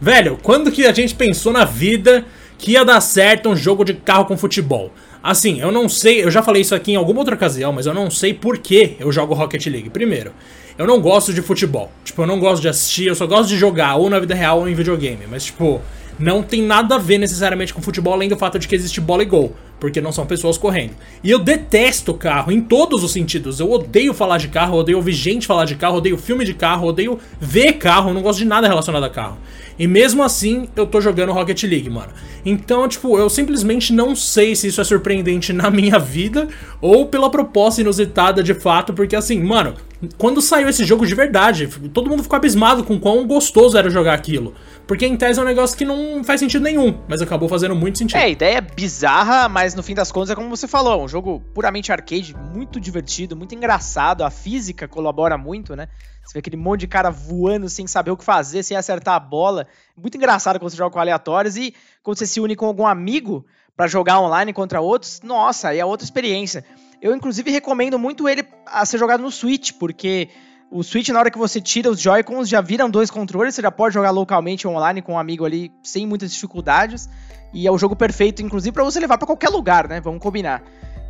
Velho, 0.00 0.38
quando 0.42 0.72
que 0.72 0.84
a 0.84 0.92
gente 0.92 1.14
pensou 1.14 1.52
na 1.52 1.64
vida 1.64 2.24
que 2.58 2.72
ia 2.72 2.84
dar 2.84 3.00
certo 3.00 3.48
um 3.48 3.56
jogo 3.56 3.84
de 3.84 3.94
carro 3.94 4.24
com 4.24 4.36
futebol? 4.36 4.92
Assim, 5.26 5.60
eu 5.60 5.72
não 5.72 5.88
sei, 5.88 6.22
eu 6.22 6.30
já 6.30 6.40
falei 6.40 6.62
isso 6.62 6.72
aqui 6.72 6.92
em 6.92 6.94
alguma 6.94 7.18
outra 7.18 7.34
ocasião, 7.34 7.72
mas 7.72 7.84
eu 7.84 7.92
não 7.92 8.08
sei 8.08 8.32
por 8.32 8.58
que 8.58 8.94
eu 9.00 9.10
jogo 9.10 9.34
Rocket 9.34 9.66
League. 9.66 9.90
Primeiro, 9.90 10.32
eu 10.78 10.86
não 10.86 11.00
gosto 11.00 11.34
de 11.34 11.42
futebol. 11.42 11.90
Tipo, 12.04 12.22
eu 12.22 12.26
não 12.28 12.38
gosto 12.38 12.62
de 12.62 12.68
assistir, 12.68 13.08
eu 13.08 13.14
só 13.16 13.26
gosto 13.26 13.48
de 13.48 13.58
jogar, 13.58 13.96
ou 13.96 14.08
na 14.08 14.20
vida 14.20 14.36
real 14.36 14.60
ou 14.60 14.68
em 14.68 14.74
videogame. 14.74 15.26
Mas, 15.28 15.46
tipo, 15.46 15.80
não 16.18 16.42
tem 16.42 16.62
nada 16.62 16.94
a 16.94 16.98
ver 16.98 17.18
necessariamente 17.18 17.74
com 17.74 17.82
futebol, 17.82 18.14
além 18.14 18.28
do 18.28 18.36
fato 18.36 18.58
de 18.58 18.66
que 18.66 18.74
existe 18.74 19.00
bola 19.00 19.22
e 19.22 19.26
gol, 19.26 19.54
porque 19.78 20.00
não 20.00 20.12
são 20.12 20.26
pessoas 20.26 20.56
correndo. 20.56 20.92
E 21.22 21.30
eu 21.30 21.38
detesto 21.38 22.14
carro 22.14 22.50
em 22.50 22.60
todos 22.60 23.04
os 23.04 23.12
sentidos. 23.12 23.60
Eu 23.60 23.70
odeio 23.70 24.14
falar 24.14 24.38
de 24.38 24.48
carro, 24.48 24.78
odeio 24.78 24.98
ouvir 24.98 25.12
gente 25.12 25.46
falar 25.46 25.64
de 25.64 25.76
carro, 25.76 25.98
odeio 25.98 26.16
filme 26.16 26.44
de 26.44 26.54
carro, 26.54 26.88
odeio 26.88 27.18
ver 27.40 27.74
carro, 27.74 28.14
não 28.14 28.22
gosto 28.22 28.38
de 28.38 28.44
nada 28.44 28.66
relacionado 28.66 29.04
a 29.04 29.10
carro. 29.10 29.38
E 29.78 29.86
mesmo 29.86 30.22
assim, 30.22 30.68
eu 30.74 30.86
tô 30.86 31.00
jogando 31.00 31.32
Rocket 31.32 31.62
League, 31.64 31.90
mano. 31.90 32.12
Então, 32.44 32.88
tipo, 32.88 33.18
eu 33.18 33.28
simplesmente 33.28 33.92
não 33.92 34.16
sei 34.16 34.56
se 34.56 34.68
isso 34.68 34.80
é 34.80 34.84
surpreendente 34.84 35.52
na 35.52 35.70
minha 35.70 35.98
vida 35.98 36.48
ou 36.80 37.06
pela 37.06 37.28
proposta 37.28 37.82
inusitada 37.82 38.42
de 38.42 38.54
fato, 38.54 38.94
porque 38.94 39.14
assim, 39.14 39.42
mano, 39.42 39.74
quando 40.16 40.40
saiu 40.40 40.68
esse 40.68 40.84
jogo 40.84 41.06
de 41.06 41.14
verdade, 41.14 41.68
todo 41.92 42.08
mundo 42.08 42.22
ficou 42.22 42.36
abismado 42.36 42.84
com 42.84 42.98
quão 42.98 43.26
gostoso 43.26 43.76
era 43.76 43.90
jogar 43.90 44.14
aquilo. 44.14 44.54
Porque 44.86 45.04
em 45.04 45.16
tese 45.16 45.40
é 45.40 45.42
um 45.42 45.46
negócio 45.46 45.76
que 45.76 45.84
não 45.84 46.22
faz 46.22 46.38
sentido 46.38 46.62
nenhum, 46.62 47.02
mas 47.08 47.20
acabou 47.20 47.48
fazendo 47.48 47.74
muito 47.74 47.98
sentido. 47.98 48.18
É, 48.18 48.24
a 48.24 48.28
ideia 48.28 48.58
é 48.58 48.60
bizarra, 48.60 49.48
mas 49.48 49.74
no 49.74 49.82
fim 49.82 49.94
das 49.94 50.12
contas 50.12 50.30
é 50.30 50.34
como 50.36 50.48
você 50.48 50.68
falou, 50.68 50.92
é 50.92 51.04
um 51.04 51.08
jogo 51.08 51.42
puramente 51.52 51.90
arcade, 51.90 52.36
muito 52.54 52.78
divertido, 52.78 53.34
muito 53.34 53.52
engraçado, 53.54 54.22
a 54.22 54.30
física 54.30 54.86
colabora 54.86 55.36
muito, 55.36 55.74
né? 55.74 55.88
Você 56.22 56.34
vê 56.34 56.38
aquele 56.38 56.56
monte 56.56 56.80
de 56.80 56.86
cara 56.86 57.10
voando 57.10 57.68
sem 57.68 57.86
saber 57.86 58.12
o 58.12 58.16
que 58.16 58.24
fazer, 58.24 58.62
sem 58.62 58.76
acertar 58.76 59.14
a 59.14 59.20
bola. 59.20 59.66
Muito 59.96 60.16
engraçado 60.16 60.60
quando 60.60 60.70
você 60.70 60.76
joga 60.76 60.92
com 60.92 61.00
aleatórios 61.00 61.56
e 61.56 61.74
quando 62.02 62.18
você 62.18 62.26
se 62.26 62.40
une 62.40 62.54
com 62.54 62.66
algum 62.66 62.86
amigo 62.86 63.44
para 63.76 63.88
jogar 63.88 64.20
online 64.20 64.52
contra 64.52 64.80
outros, 64.80 65.20
nossa, 65.22 65.68
aí 65.68 65.80
é 65.80 65.84
outra 65.84 66.04
experiência. 66.04 66.64
Eu, 67.02 67.14
inclusive, 67.14 67.50
recomendo 67.50 67.98
muito 67.98 68.28
ele 68.28 68.44
a 68.64 68.86
ser 68.86 68.98
jogado 68.98 69.20
no 69.20 69.30
Switch, 69.30 69.72
porque 69.78 70.28
o 70.70 70.82
Switch, 70.82 71.08
na 71.10 71.18
hora 71.18 71.30
que 71.30 71.38
você 71.38 71.60
tira 71.60 71.90
os 71.90 72.00
Joy-Cons, 72.00 72.48
já 72.48 72.60
viram 72.60 72.90
dois 72.90 73.10
controles, 73.10 73.54
você 73.54 73.62
já 73.62 73.70
pode 73.70 73.94
jogar 73.94 74.10
localmente 74.10 74.66
online 74.66 75.00
com 75.00 75.12
um 75.12 75.18
amigo 75.18 75.44
ali 75.44 75.72
sem 75.82 76.06
muitas 76.06 76.32
dificuldades. 76.32 77.08
E 77.52 77.66
é 77.66 77.70
o 77.70 77.78
jogo 77.78 77.94
perfeito, 77.94 78.42
inclusive, 78.42 78.72
para 78.72 78.84
você 78.84 78.98
levar 78.98 79.16
para 79.16 79.26
qualquer 79.26 79.48
lugar, 79.48 79.88
né? 79.88 80.00
Vamos 80.00 80.20
combinar. 80.20 80.62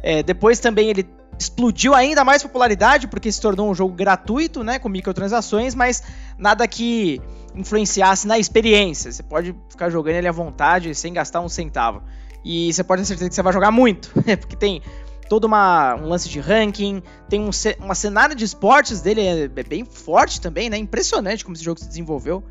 É, 0.03 0.23
depois 0.23 0.61
também 0.61 0.91
ele 0.91 1.09
explodiu 1.39 1.95
ainda 1.95 2.23
mais 2.25 2.43
popularidade, 2.43 3.09
porque 3.09 3.31
se 3.33 3.41
tornou 3.41 3.71
um 3.71 3.75
jogo 3.75 3.95
gratuito, 3.95 4.63
né? 4.63 4.79
Com 4.79 4.89
microtransações, 4.89 5.75
mas 5.75 6.03
nada 6.39 6.69
que 6.69 7.21
influenciasse 7.55 8.27
na 8.27 8.39
experiência. 8.39 9.11
Você 9.11 9.23
pode 9.23 9.55
ficar 9.71 9.89
jogando 9.91 10.17
ele 10.17 10.29
à 10.29 10.33
vontade, 10.33 10.95
sem 10.95 11.13
gastar 11.13 11.41
um 11.41 11.49
centavo. 11.49 12.03
E 12.45 12.73
você 12.73 12.85
pode 12.85 13.03
ter 13.03 13.07
certeza 13.07 13.29
que 13.29 13.35
você 13.35 13.43
vai 13.43 13.53
jogar 13.53 13.71
muito, 13.71 14.13
porque 14.39 14.55
tem 14.55 14.83
todo 15.29 15.45
uma, 15.45 15.95
um 15.97 16.09
lance 16.09 16.29
de 16.29 16.41
ranking, 16.41 17.03
tem 17.29 17.41
um 17.41 17.51
uma 17.81 17.95
cenário 17.95 18.35
de 18.35 18.45
esportes 18.45 19.01
dele 19.01 19.21
é, 19.21 19.45
é 19.45 19.63
bem 19.63 19.85
forte 19.85 20.41
também, 20.41 20.71
né? 20.71 20.77
Impressionante 20.77 21.45
como 21.45 21.55
esse 21.55 21.65
jogo 21.65 21.81
se 21.81 21.87
desenvolveu. 21.87 22.43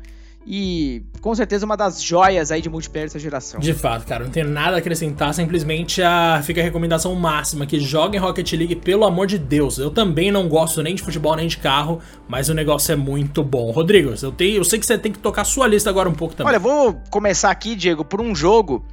E 0.48 1.02
com 1.20 1.34
certeza 1.34 1.66
uma 1.66 1.76
das 1.76 2.00
joias 2.00 2.52
aí 2.52 2.62
de 2.62 2.70
multiplayer 2.70 3.08
dessa 3.08 3.18
geração. 3.18 3.58
De 3.58 3.74
fato, 3.74 4.06
cara, 4.06 4.22
não 4.24 4.30
tem 4.30 4.44
nada 4.44 4.76
a 4.76 4.78
acrescentar, 4.78 5.34
simplesmente 5.34 6.00
a... 6.00 6.40
fica 6.44 6.60
a 6.60 6.64
recomendação 6.64 7.12
máxima 7.16 7.66
que 7.66 7.80
joguem 7.80 8.20
Rocket 8.20 8.52
League, 8.52 8.76
pelo 8.76 9.04
amor 9.04 9.26
de 9.26 9.38
Deus. 9.38 9.76
Eu 9.76 9.90
também 9.90 10.30
não 10.30 10.48
gosto 10.48 10.80
nem 10.84 10.94
de 10.94 11.02
futebol 11.02 11.34
nem 11.34 11.48
de 11.48 11.56
carro, 11.56 12.00
mas 12.28 12.48
o 12.48 12.54
negócio 12.54 12.92
é 12.92 12.96
muito 12.96 13.42
bom. 13.42 13.72
Rodrigo, 13.72 14.14
eu, 14.22 14.30
tenho, 14.30 14.58
eu 14.58 14.64
sei 14.64 14.78
que 14.78 14.86
você 14.86 14.96
tem 14.96 15.10
que 15.10 15.18
tocar 15.18 15.44
sua 15.44 15.66
lista 15.66 15.90
agora 15.90 16.08
um 16.08 16.14
pouco 16.14 16.36
também. 16.36 16.50
Olha, 16.50 16.58
eu 16.58 16.60
vou 16.60 16.94
começar 17.10 17.50
aqui, 17.50 17.74
Diego, 17.74 18.04
por 18.04 18.20
um 18.20 18.32
jogo 18.32 18.84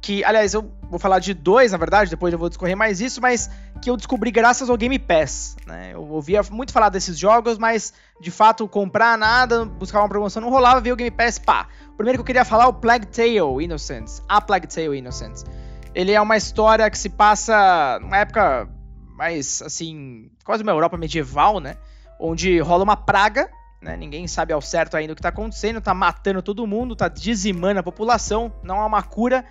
que, 0.00 0.24
aliás, 0.24 0.54
eu 0.54 0.64
vou 0.92 0.98
falar 0.98 1.20
de 1.20 1.32
dois, 1.32 1.72
na 1.72 1.78
verdade, 1.78 2.10
depois 2.10 2.34
eu 2.34 2.38
vou 2.38 2.50
discorrer 2.50 2.76
mais 2.76 3.00
isso, 3.00 3.18
mas 3.18 3.50
que 3.80 3.88
eu 3.88 3.96
descobri 3.96 4.30
graças 4.30 4.68
ao 4.68 4.76
Game 4.76 4.98
Pass. 4.98 5.56
Né? 5.66 5.92
Eu 5.94 6.06
ouvia 6.06 6.42
muito 6.50 6.70
falar 6.70 6.90
desses 6.90 7.18
jogos, 7.18 7.56
mas 7.56 7.94
de 8.20 8.30
fato 8.30 8.68
comprar 8.68 9.16
nada, 9.16 9.64
buscar 9.64 10.00
uma 10.00 10.08
promoção 10.08 10.42
não 10.42 10.50
rolava, 10.50 10.82
ver 10.82 10.92
o 10.92 10.96
Game 10.96 11.10
Pass, 11.10 11.38
pá. 11.38 11.66
O 11.88 11.96
primeiro 11.96 12.18
que 12.18 12.20
eu 12.20 12.26
queria 12.26 12.44
falar 12.44 12.64
é 12.64 12.66
o 12.66 12.74
Plague 12.74 13.06
Tale 13.06 13.64
Innocence, 13.64 14.22
a 14.28 14.38
Plague 14.38 14.66
Tale 14.66 14.98
Innocence, 14.98 15.46
Ele 15.94 16.12
é 16.12 16.20
uma 16.20 16.36
história 16.36 16.90
que 16.90 16.98
se 16.98 17.08
passa 17.08 17.98
numa 17.98 18.18
época 18.18 18.68
mais, 19.16 19.62
assim, 19.62 20.30
quase 20.44 20.62
uma 20.62 20.72
Europa 20.72 20.98
medieval, 20.98 21.58
né? 21.58 21.78
Onde 22.20 22.60
rola 22.60 22.84
uma 22.84 22.96
praga, 22.96 23.48
né? 23.82 23.96
Ninguém 23.96 24.28
sabe 24.28 24.52
ao 24.52 24.62
certo 24.62 24.96
ainda 24.96 25.12
o 25.12 25.16
que 25.16 25.22
tá 25.22 25.30
acontecendo, 25.30 25.80
tá 25.80 25.92
matando 25.92 26.40
todo 26.40 26.66
mundo, 26.66 26.94
tá 26.94 27.08
dizimando 27.08 27.80
a 27.80 27.82
população, 27.82 28.52
não 28.62 28.80
há 28.80 28.86
uma 28.86 29.02
cura. 29.02 29.44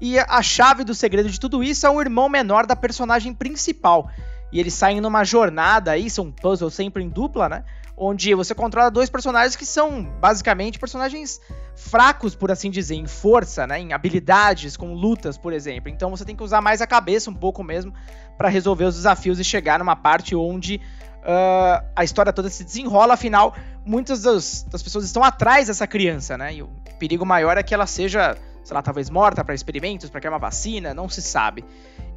E 0.00 0.18
a 0.18 0.42
chave 0.42 0.84
do 0.84 0.94
segredo 0.94 1.30
de 1.30 1.40
tudo 1.40 1.64
isso 1.64 1.86
é 1.86 1.90
o 1.90 2.00
irmão 2.00 2.28
menor 2.28 2.66
da 2.66 2.76
personagem 2.76 3.32
principal. 3.32 4.10
E 4.52 4.60
eles 4.60 4.74
saem 4.74 5.00
numa 5.00 5.24
jornada 5.24 5.90
aí, 5.90 6.08
são 6.08 6.30
puzzles 6.30 6.74
sempre 6.74 7.02
em 7.02 7.08
dupla, 7.08 7.48
né? 7.48 7.64
Onde 7.96 8.32
você 8.34 8.54
controla 8.54 8.90
dois 8.90 9.10
personagens 9.10 9.56
que 9.56 9.66
são 9.66 10.04
basicamente 10.04 10.78
personagens 10.78 11.40
fracos, 11.74 12.34
por 12.34 12.50
assim 12.50 12.70
dizer, 12.70 12.94
em 12.94 13.06
força, 13.06 13.66
né? 13.66 13.80
Em 13.80 13.92
habilidades, 13.92 14.76
com 14.76 14.94
lutas, 14.94 15.36
por 15.36 15.52
exemplo. 15.52 15.88
Então 15.90 16.10
você 16.10 16.24
tem 16.24 16.36
que 16.36 16.42
usar 16.42 16.60
mais 16.60 16.80
a 16.80 16.86
cabeça 16.86 17.28
um 17.28 17.34
pouco 17.34 17.64
mesmo 17.64 17.92
para 18.36 18.48
resolver 18.48 18.84
os 18.84 18.94
desafios 18.94 19.40
e 19.40 19.44
chegar 19.44 19.78
numa 19.80 19.96
parte 19.96 20.36
onde 20.36 20.80
uh, 21.22 21.84
a 21.94 22.04
história 22.04 22.32
toda 22.32 22.48
se 22.48 22.64
desenrola. 22.64 23.14
Afinal, 23.14 23.54
muitas 23.84 24.22
das, 24.22 24.62
das 24.64 24.82
pessoas 24.82 25.04
estão 25.04 25.22
atrás 25.22 25.68
dessa 25.68 25.86
criança, 25.86 26.36
né? 26.36 26.54
E 26.54 26.62
o 26.62 26.68
perigo 26.98 27.24
maior 27.24 27.56
é 27.56 27.62
que 27.62 27.74
ela 27.74 27.86
seja 27.86 28.36
sei 28.68 28.74
lá, 28.74 28.82
talvez 28.82 29.08
morta 29.08 29.42
para 29.42 29.54
experimentos, 29.54 30.10
para 30.10 30.20
criar 30.20 30.30
uma 30.30 30.38
vacina, 30.38 30.92
não 30.92 31.08
se 31.08 31.22
sabe. 31.22 31.64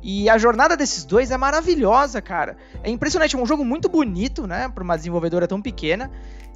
E 0.01 0.29
a 0.29 0.37
jornada 0.37 0.75
desses 0.75 1.05
dois 1.05 1.31
é 1.31 1.37
maravilhosa, 1.37 2.21
cara. 2.21 2.57
É 2.83 2.89
impressionante, 2.89 3.37
é 3.37 3.39
um 3.39 3.45
jogo 3.45 3.63
muito 3.63 3.87
bonito, 3.87 4.45
né, 4.45 4.67
para 4.67 4.83
uma 4.83 4.97
desenvolvedora 4.97 5.47
tão 5.47 5.61
pequena. 5.61 6.11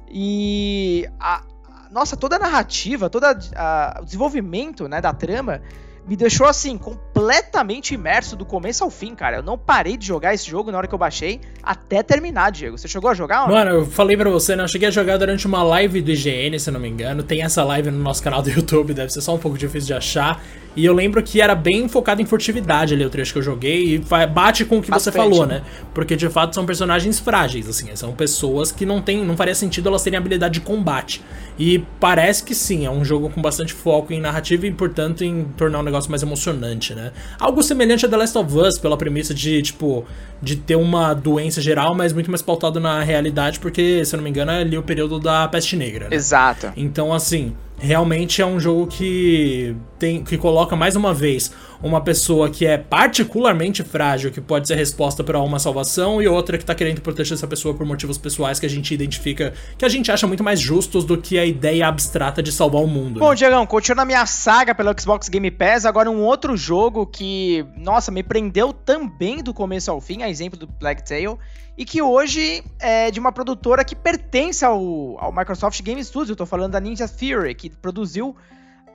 E 0.06 1.08
a, 1.18 1.42
nossa, 1.90 2.14
toda 2.14 2.36
a 2.36 2.38
narrativa, 2.38 3.08
todo 3.08 3.24
o 3.24 4.04
desenvolvimento, 4.04 4.86
né, 4.86 5.00
da 5.00 5.14
trama 5.14 5.62
me 6.06 6.14
deixou 6.14 6.46
assim, 6.46 6.78
completamente 7.16 7.94
imerso 7.94 8.36
do 8.36 8.44
começo 8.44 8.84
ao 8.84 8.90
fim, 8.90 9.14
cara. 9.14 9.38
Eu 9.38 9.42
não 9.42 9.56
parei 9.56 9.96
de 9.96 10.06
jogar 10.06 10.34
esse 10.34 10.50
jogo 10.50 10.70
na 10.70 10.76
hora 10.76 10.86
que 10.86 10.94
eu 10.94 10.98
baixei 10.98 11.40
até 11.62 12.02
terminar, 12.02 12.52
Diego. 12.52 12.76
Você 12.76 12.86
chegou 12.86 13.08
a 13.08 13.14
jogar? 13.14 13.48
Mano, 13.48 13.70
eu 13.70 13.86
falei 13.86 14.18
pra 14.18 14.28
você, 14.28 14.54
né? 14.54 14.62
Eu 14.62 14.68
cheguei 14.68 14.88
a 14.88 14.90
jogar 14.90 15.16
durante 15.16 15.46
uma 15.46 15.62
live 15.62 16.02
do 16.02 16.10
IGN, 16.10 16.58
se 16.60 16.70
não 16.70 16.78
me 16.78 16.88
engano. 16.88 17.22
Tem 17.22 17.42
essa 17.42 17.64
live 17.64 17.90
no 17.90 17.98
nosso 17.98 18.22
canal 18.22 18.42
do 18.42 18.50
YouTube, 18.52 18.92
deve 18.92 19.10
ser 19.10 19.22
só 19.22 19.34
um 19.34 19.38
pouco 19.38 19.56
difícil 19.56 19.86
de 19.86 19.94
achar. 19.94 20.42
E 20.76 20.84
eu 20.84 20.92
lembro 20.92 21.22
que 21.22 21.40
era 21.40 21.54
bem 21.54 21.88
focado 21.88 22.20
em 22.20 22.26
furtividade 22.26 22.92
ali 22.92 23.02
o 23.02 23.08
trecho 23.08 23.32
que 23.32 23.38
eu 23.38 23.42
joguei 23.42 23.94
e 23.94 23.98
bate 24.26 24.62
com 24.66 24.76
o 24.76 24.82
que 24.82 24.90
Bastante. 24.90 25.14
você 25.14 25.18
falou, 25.18 25.46
né? 25.46 25.62
Porque 25.94 26.14
de 26.14 26.28
fato 26.28 26.54
são 26.54 26.66
personagens 26.66 27.18
frágeis, 27.18 27.66
assim, 27.66 27.96
são 27.96 28.12
pessoas 28.12 28.70
que 28.70 28.84
não 28.84 29.00
tem, 29.00 29.24
não 29.24 29.38
faria 29.38 29.54
sentido 29.54 29.88
elas 29.88 30.02
terem 30.02 30.18
habilidade 30.18 30.54
de 30.54 30.60
combate. 30.60 31.22
E 31.58 31.82
parece 31.98 32.44
que 32.44 32.54
sim, 32.54 32.84
é 32.84 32.90
um 32.90 33.02
jogo 33.02 33.30
com 33.30 33.40
bastante 33.40 33.72
foco 33.72 34.12
em 34.12 34.20
narrativa 34.20 34.66
e, 34.66 34.70
portanto, 34.70 35.24
em 35.24 35.44
tornar 35.56 35.78
o 35.78 35.82
negócio 35.82 36.10
mais 36.10 36.22
emocionante, 36.22 36.94
né? 36.94 37.05
Algo 37.38 37.62
semelhante 37.62 38.06
a 38.06 38.08
The 38.08 38.16
Last 38.16 38.38
of 38.38 38.56
Us, 38.56 38.78
pela 38.78 38.96
premissa 38.96 39.34
de, 39.34 39.62
tipo, 39.62 40.04
de 40.40 40.56
ter 40.56 40.76
uma 40.76 41.14
doença 41.14 41.60
geral, 41.60 41.94
mas 41.94 42.12
muito 42.12 42.30
mais 42.30 42.42
pautado 42.42 42.78
na 42.80 43.02
realidade, 43.02 43.58
porque, 43.60 44.04
se 44.04 44.14
eu 44.14 44.18
não 44.18 44.24
me 44.24 44.30
engano, 44.30 44.52
é 44.52 44.60
ali 44.60 44.76
o 44.76 44.82
período 44.82 45.18
da 45.18 45.48
peste 45.48 45.76
negra. 45.76 46.08
Né? 46.08 46.16
Exato. 46.16 46.72
Então, 46.76 47.12
assim, 47.12 47.54
realmente 47.78 48.40
é 48.40 48.46
um 48.46 48.58
jogo 48.58 48.86
que 48.86 49.74
tem 49.98 50.22
que 50.22 50.36
coloca 50.38 50.76
mais 50.76 50.96
uma 50.96 51.12
vez 51.12 51.52
uma 51.82 52.00
pessoa 52.00 52.48
que 52.48 52.66
é 52.66 52.78
particularmente 52.78 53.82
frágil, 53.82 54.30
que 54.30 54.40
pode 54.40 54.66
ser 54.66 54.76
resposta 54.76 55.22
para 55.22 55.40
uma 55.40 55.58
salvação, 55.58 56.22
e 56.22 56.28
outra 56.28 56.56
que 56.56 56.64
tá 56.64 56.74
querendo 56.74 57.00
proteger 57.00 57.34
essa 57.34 57.46
pessoa 57.46 57.74
por 57.74 57.86
motivos 57.86 58.16
pessoais 58.18 58.58
que 58.58 58.66
a 58.66 58.70
gente 58.70 58.92
identifica, 58.94 59.52
que 59.76 59.84
a 59.84 59.88
gente 59.88 60.10
acha 60.10 60.26
muito 60.26 60.42
mais 60.42 60.58
justos 60.58 61.04
do 61.04 61.18
que 61.18 61.38
a 61.38 61.44
ideia 61.44 61.86
abstrata 61.86 62.42
de 62.42 62.50
salvar 62.50 62.82
o 62.82 62.86
mundo. 62.86 63.20
Bom, 63.20 63.30
né? 63.30 63.36
Diegão, 63.36 63.66
continuando 63.66 64.02
a 64.02 64.06
minha 64.06 64.26
saga 64.26 64.74
pelo 64.74 64.94
Xbox 64.98 65.28
Game 65.28 65.50
Pass, 65.50 65.84
agora 65.84 66.10
um 66.10 66.22
outro 66.22 66.56
jogo 66.56 67.06
que, 67.06 67.64
nossa, 67.76 68.10
me 68.10 68.22
prendeu 68.22 68.72
também 68.72 69.42
do 69.42 69.52
começo 69.52 69.90
ao 69.90 70.00
fim, 70.00 70.22
a 70.22 70.30
exemplo 70.30 70.58
do 70.58 70.66
Black 70.66 71.06
Tail, 71.06 71.38
e 71.76 71.84
que 71.84 72.00
hoje 72.00 72.64
é 72.80 73.10
de 73.10 73.20
uma 73.20 73.30
produtora 73.30 73.84
que 73.84 73.94
pertence 73.94 74.64
ao, 74.64 75.16
ao 75.18 75.30
Microsoft 75.30 75.82
Game 75.82 76.02
Studios. 76.02 76.30
Eu 76.30 76.36
tô 76.36 76.46
falando 76.46 76.72
da 76.72 76.80
Ninja 76.80 77.06
Theory, 77.06 77.54
que 77.54 77.68
produziu 77.68 78.34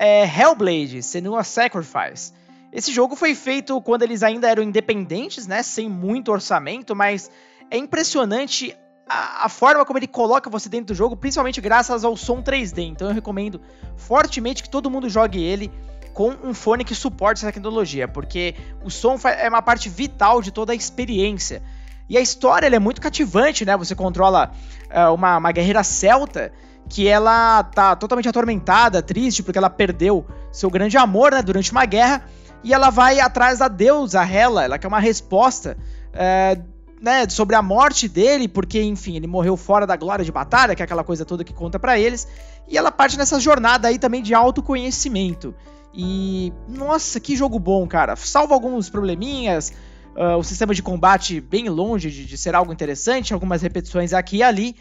é, 0.02 0.26
Hellblade, 0.26 1.04
Senua 1.04 1.44
Sacrifice. 1.44 2.34
Esse 2.74 2.92
jogo 2.92 3.16
foi 3.16 3.36
feito 3.36 3.80
quando 3.82 4.02
eles 4.02 4.24
ainda 4.24 4.50
eram 4.50 4.64
independentes, 4.64 5.46
né, 5.46 5.62
sem 5.62 5.88
muito 5.88 6.32
orçamento, 6.32 6.96
mas 6.96 7.30
é 7.70 7.78
impressionante 7.78 8.76
a, 9.08 9.46
a, 9.46 9.50
forma 9.50 9.86
como 9.86 10.00
ele 10.00 10.08
coloca 10.08 10.50
você 10.50 10.68
dentro 10.68 10.88
do 10.88 10.96
jogo, 10.96 11.16
principalmente 11.16 11.62
graças 11.62 12.04
ao 12.04 12.18
som 12.18 12.42
3D. 12.42 12.80
Então 12.80 13.10
eu 13.10 13.14
recomendo 13.14 13.62
fortemente 13.96 14.64
que 14.64 14.70
todo 14.72 14.90
mundo 14.90 15.08
jogue 15.08 15.40
ele 15.40 15.72
com 16.14 16.32
um 16.44 16.54
fone 16.54 16.84
que 16.84 16.96
suporte 16.96 17.38
essa 17.38 17.54
tecnologia, 17.54 18.08
porque 18.08 18.56
o 18.84 18.90
som 18.90 19.20
é 19.24 19.48
uma 19.48 19.62
parte 19.62 19.88
vital 19.88 20.42
de 20.42 20.50
toda 20.50 20.74
a 20.74 20.76
experiência. 20.76 21.62
E 22.10 22.18
a 22.18 22.22
história 22.22 22.68
é 22.68 22.80
muito 22.80 23.00
cativante, 23.00 23.64
né? 23.66 23.78
Você 23.78 23.94
controla 23.94 24.52
uh, 24.90 25.14
uma, 25.14 25.38
uma 25.38 25.52
guerreira 25.52 25.84
celta 25.84 26.52
que 26.90 27.08
ela 27.08 27.64
tá 27.64 27.96
totalmente 27.96 28.28
atormentada, 28.28 29.02
triste, 29.02 29.44
porque 29.44 29.58
ela 29.58 29.70
perdeu 29.70 30.26
seu 30.52 30.70
grande 30.70 30.98
amor, 30.98 31.32
né, 31.32 31.42
durante 31.42 31.72
uma 31.72 31.86
guerra, 31.86 32.26
e 32.64 32.74
ela 32.74 32.90
vai 32.90 33.20
atrás 33.20 33.60
da 33.60 33.68
deusa 33.68 34.24
Hela, 34.24 34.66
ela 34.66 34.78
quer 34.78 34.88
uma 34.88 35.00
resposta, 35.00 35.78
uh, 36.10 36.64
né, 37.02 37.28
sobre 37.30 37.56
a 37.56 37.62
morte 37.62 38.08
dele, 38.08 38.48
porque, 38.48 38.82
enfim, 38.82 39.16
ele 39.16 39.26
morreu 39.26 39.58
fora 39.58 39.88
da 39.88 39.96
glória 39.96 40.24
de 40.24 40.32
batalha, 40.32 40.76
que 40.76 40.82
é 40.82 40.86
aquela 40.86 41.04
coisa 41.04 41.26
toda 41.26 41.44
que 41.44 41.54
conta 41.54 41.80
para 41.80 41.98
eles, 41.98 42.28
e 42.68 42.78
ela 42.78 42.92
parte 42.92 43.18
nessa 43.18 43.40
jornada 43.40 43.88
aí 43.88 43.98
também 43.98 44.22
de 44.22 44.34
autoconhecimento. 44.34 45.56
E, 45.94 46.54
nossa, 46.68 47.20
que 47.20 47.36
jogo 47.36 47.60
bom, 47.60 47.86
cara. 47.88 48.16
Salva 48.16 48.54
alguns 48.54 48.90
probleminhas, 48.90 49.74
uh, 50.16 50.38
o 50.38 50.44
sistema 50.44 50.74
de 50.74 50.82
combate 50.82 51.42
bem 51.42 51.70
longe 51.70 52.10
de, 52.10 52.26
de, 52.26 52.38
ser 52.38 52.56
algo 52.56 52.72
interessante, 52.72 53.34
algumas 53.34 53.62
repetições 53.62 54.14
aqui 54.14 54.38
e 54.38 54.44
ali. 54.44 54.76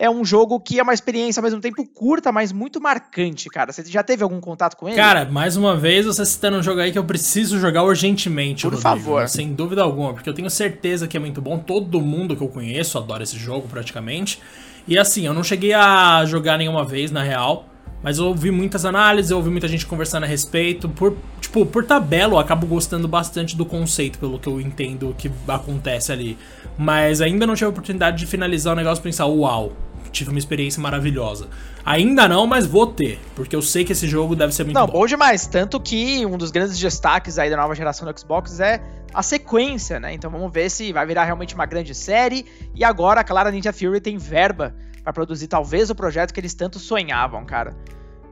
É 0.00 0.08
um 0.08 0.24
jogo 0.24 0.58
que 0.58 0.80
é 0.80 0.82
uma 0.82 0.94
experiência 0.94 1.40
ao 1.40 1.44
mesmo 1.44 1.60
tempo 1.60 1.84
curta, 1.84 2.32
mas 2.32 2.52
muito 2.52 2.80
marcante, 2.80 3.50
cara. 3.50 3.70
Você 3.70 3.84
já 3.84 4.02
teve 4.02 4.22
algum 4.22 4.40
contato 4.40 4.74
com 4.74 4.88
ele? 4.88 4.96
Cara, 4.96 5.26
mais 5.26 5.58
uma 5.58 5.76
vez 5.76 6.06
você 6.06 6.24
citando 6.24 6.56
um 6.56 6.62
jogo 6.62 6.80
aí 6.80 6.90
que 6.90 6.98
eu 6.98 7.04
preciso 7.04 7.58
jogar 7.60 7.82
urgentemente, 7.82 8.62
Por 8.62 8.72
Rodrigo, 8.72 8.82
favor. 8.82 9.28
Sem 9.28 9.52
dúvida 9.52 9.82
alguma, 9.82 10.14
porque 10.14 10.30
eu 10.30 10.32
tenho 10.32 10.48
certeza 10.48 11.06
que 11.06 11.18
é 11.18 11.20
muito 11.20 11.42
bom. 11.42 11.58
Todo 11.58 12.00
mundo 12.00 12.34
que 12.34 12.42
eu 12.42 12.48
conheço 12.48 12.96
adora 12.96 13.24
esse 13.24 13.36
jogo 13.36 13.68
praticamente. 13.68 14.40
E 14.88 14.96
assim, 14.96 15.26
eu 15.26 15.34
não 15.34 15.44
cheguei 15.44 15.74
a 15.74 16.24
jogar 16.24 16.56
nenhuma 16.56 16.82
vez, 16.82 17.10
na 17.10 17.22
real. 17.22 17.66
Mas 18.02 18.16
eu 18.16 18.24
ouvi 18.24 18.50
muitas 18.50 18.86
análises, 18.86 19.30
eu 19.30 19.36
ouvi 19.36 19.50
muita 19.50 19.68
gente 19.68 19.84
conversando 19.84 20.24
a 20.24 20.26
respeito. 20.26 20.88
Por, 20.88 21.14
tipo, 21.42 21.66
por 21.66 21.84
tabela, 21.84 22.32
eu 22.32 22.38
acabo 22.38 22.66
gostando 22.66 23.06
bastante 23.06 23.54
do 23.54 23.66
conceito, 23.66 24.18
pelo 24.18 24.38
que 24.38 24.48
eu 24.48 24.58
entendo 24.58 25.14
que 25.18 25.30
acontece 25.46 26.10
ali. 26.10 26.38
Mas 26.78 27.20
ainda 27.20 27.46
não 27.46 27.54
tive 27.54 27.66
a 27.66 27.68
oportunidade 27.68 28.16
de 28.16 28.24
finalizar 28.24 28.72
o 28.72 28.76
negócio 28.76 29.02
e 29.02 29.04
pensar, 29.04 29.26
uau, 29.26 29.72
tive 30.10 30.30
uma 30.30 30.38
experiência 30.38 30.80
maravilhosa. 30.80 31.48
Ainda 31.84 32.28
não, 32.28 32.46
mas 32.46 32.66
vou 32.66 32.86
ter, 32.86 33.18
porque 33.34 33.56
eu 33.56 33.62
sei 33.62 33.84
que 33.84 33.92
esse 33.92 34.06
jogo 34.06 34.36
deve 34.36 34.54
ser 34.54 34.64
muito 34.64 34.74
não, 34.74 34.86
bom. 34.86 34.92
Não, 34.92 35.00
bom 35.00 35.06
demais. 35.06 35.46
Tanto 35.46 35.80
que 35.80 36.24
um 36.26 36.36
dos 36.36 36.50
grandes 36.50 36.78
destaques 36.78 37.38
aí 37.38 37.48
da 37.48 37.56
nova 37.56 37.74
geração 37.74 38.10
do 38.10 38.18
Xbox 38.18 38.60
é 38.60 38.82
a 39.12 39.22
sequência, 39.22 39.98
né? 39.98 40.12
Então 40.12 40.30
vamos 40.30 40.52
ver 40.52 40.70
se 40.70 40.92
vai 40.92 41.06
virar 41.06 41.24
realmente 41.24 41.54
uma 41.54 41.66
grande 41.66 41.94
série. 41.94 42.44
E 42.74 42.84
agora, 42.84 43.24
claro, 43.24 43.48
a 43.48 43.52
Ninja 43.52 43.72
Fury 43.72 44.00
tem 44.00 44.18
verba 44.18 44.74
para 45.02 45.12
produzir 45.12 45.48
talvez 45.48 45.90
o 45.90 45.94
projeto 45.94 46.32
que 46.32 46.40
eles 46.40 46.54
tanto 46.54 46.78
sonhavam, 46.78 47.44
cara. 47.44 47.74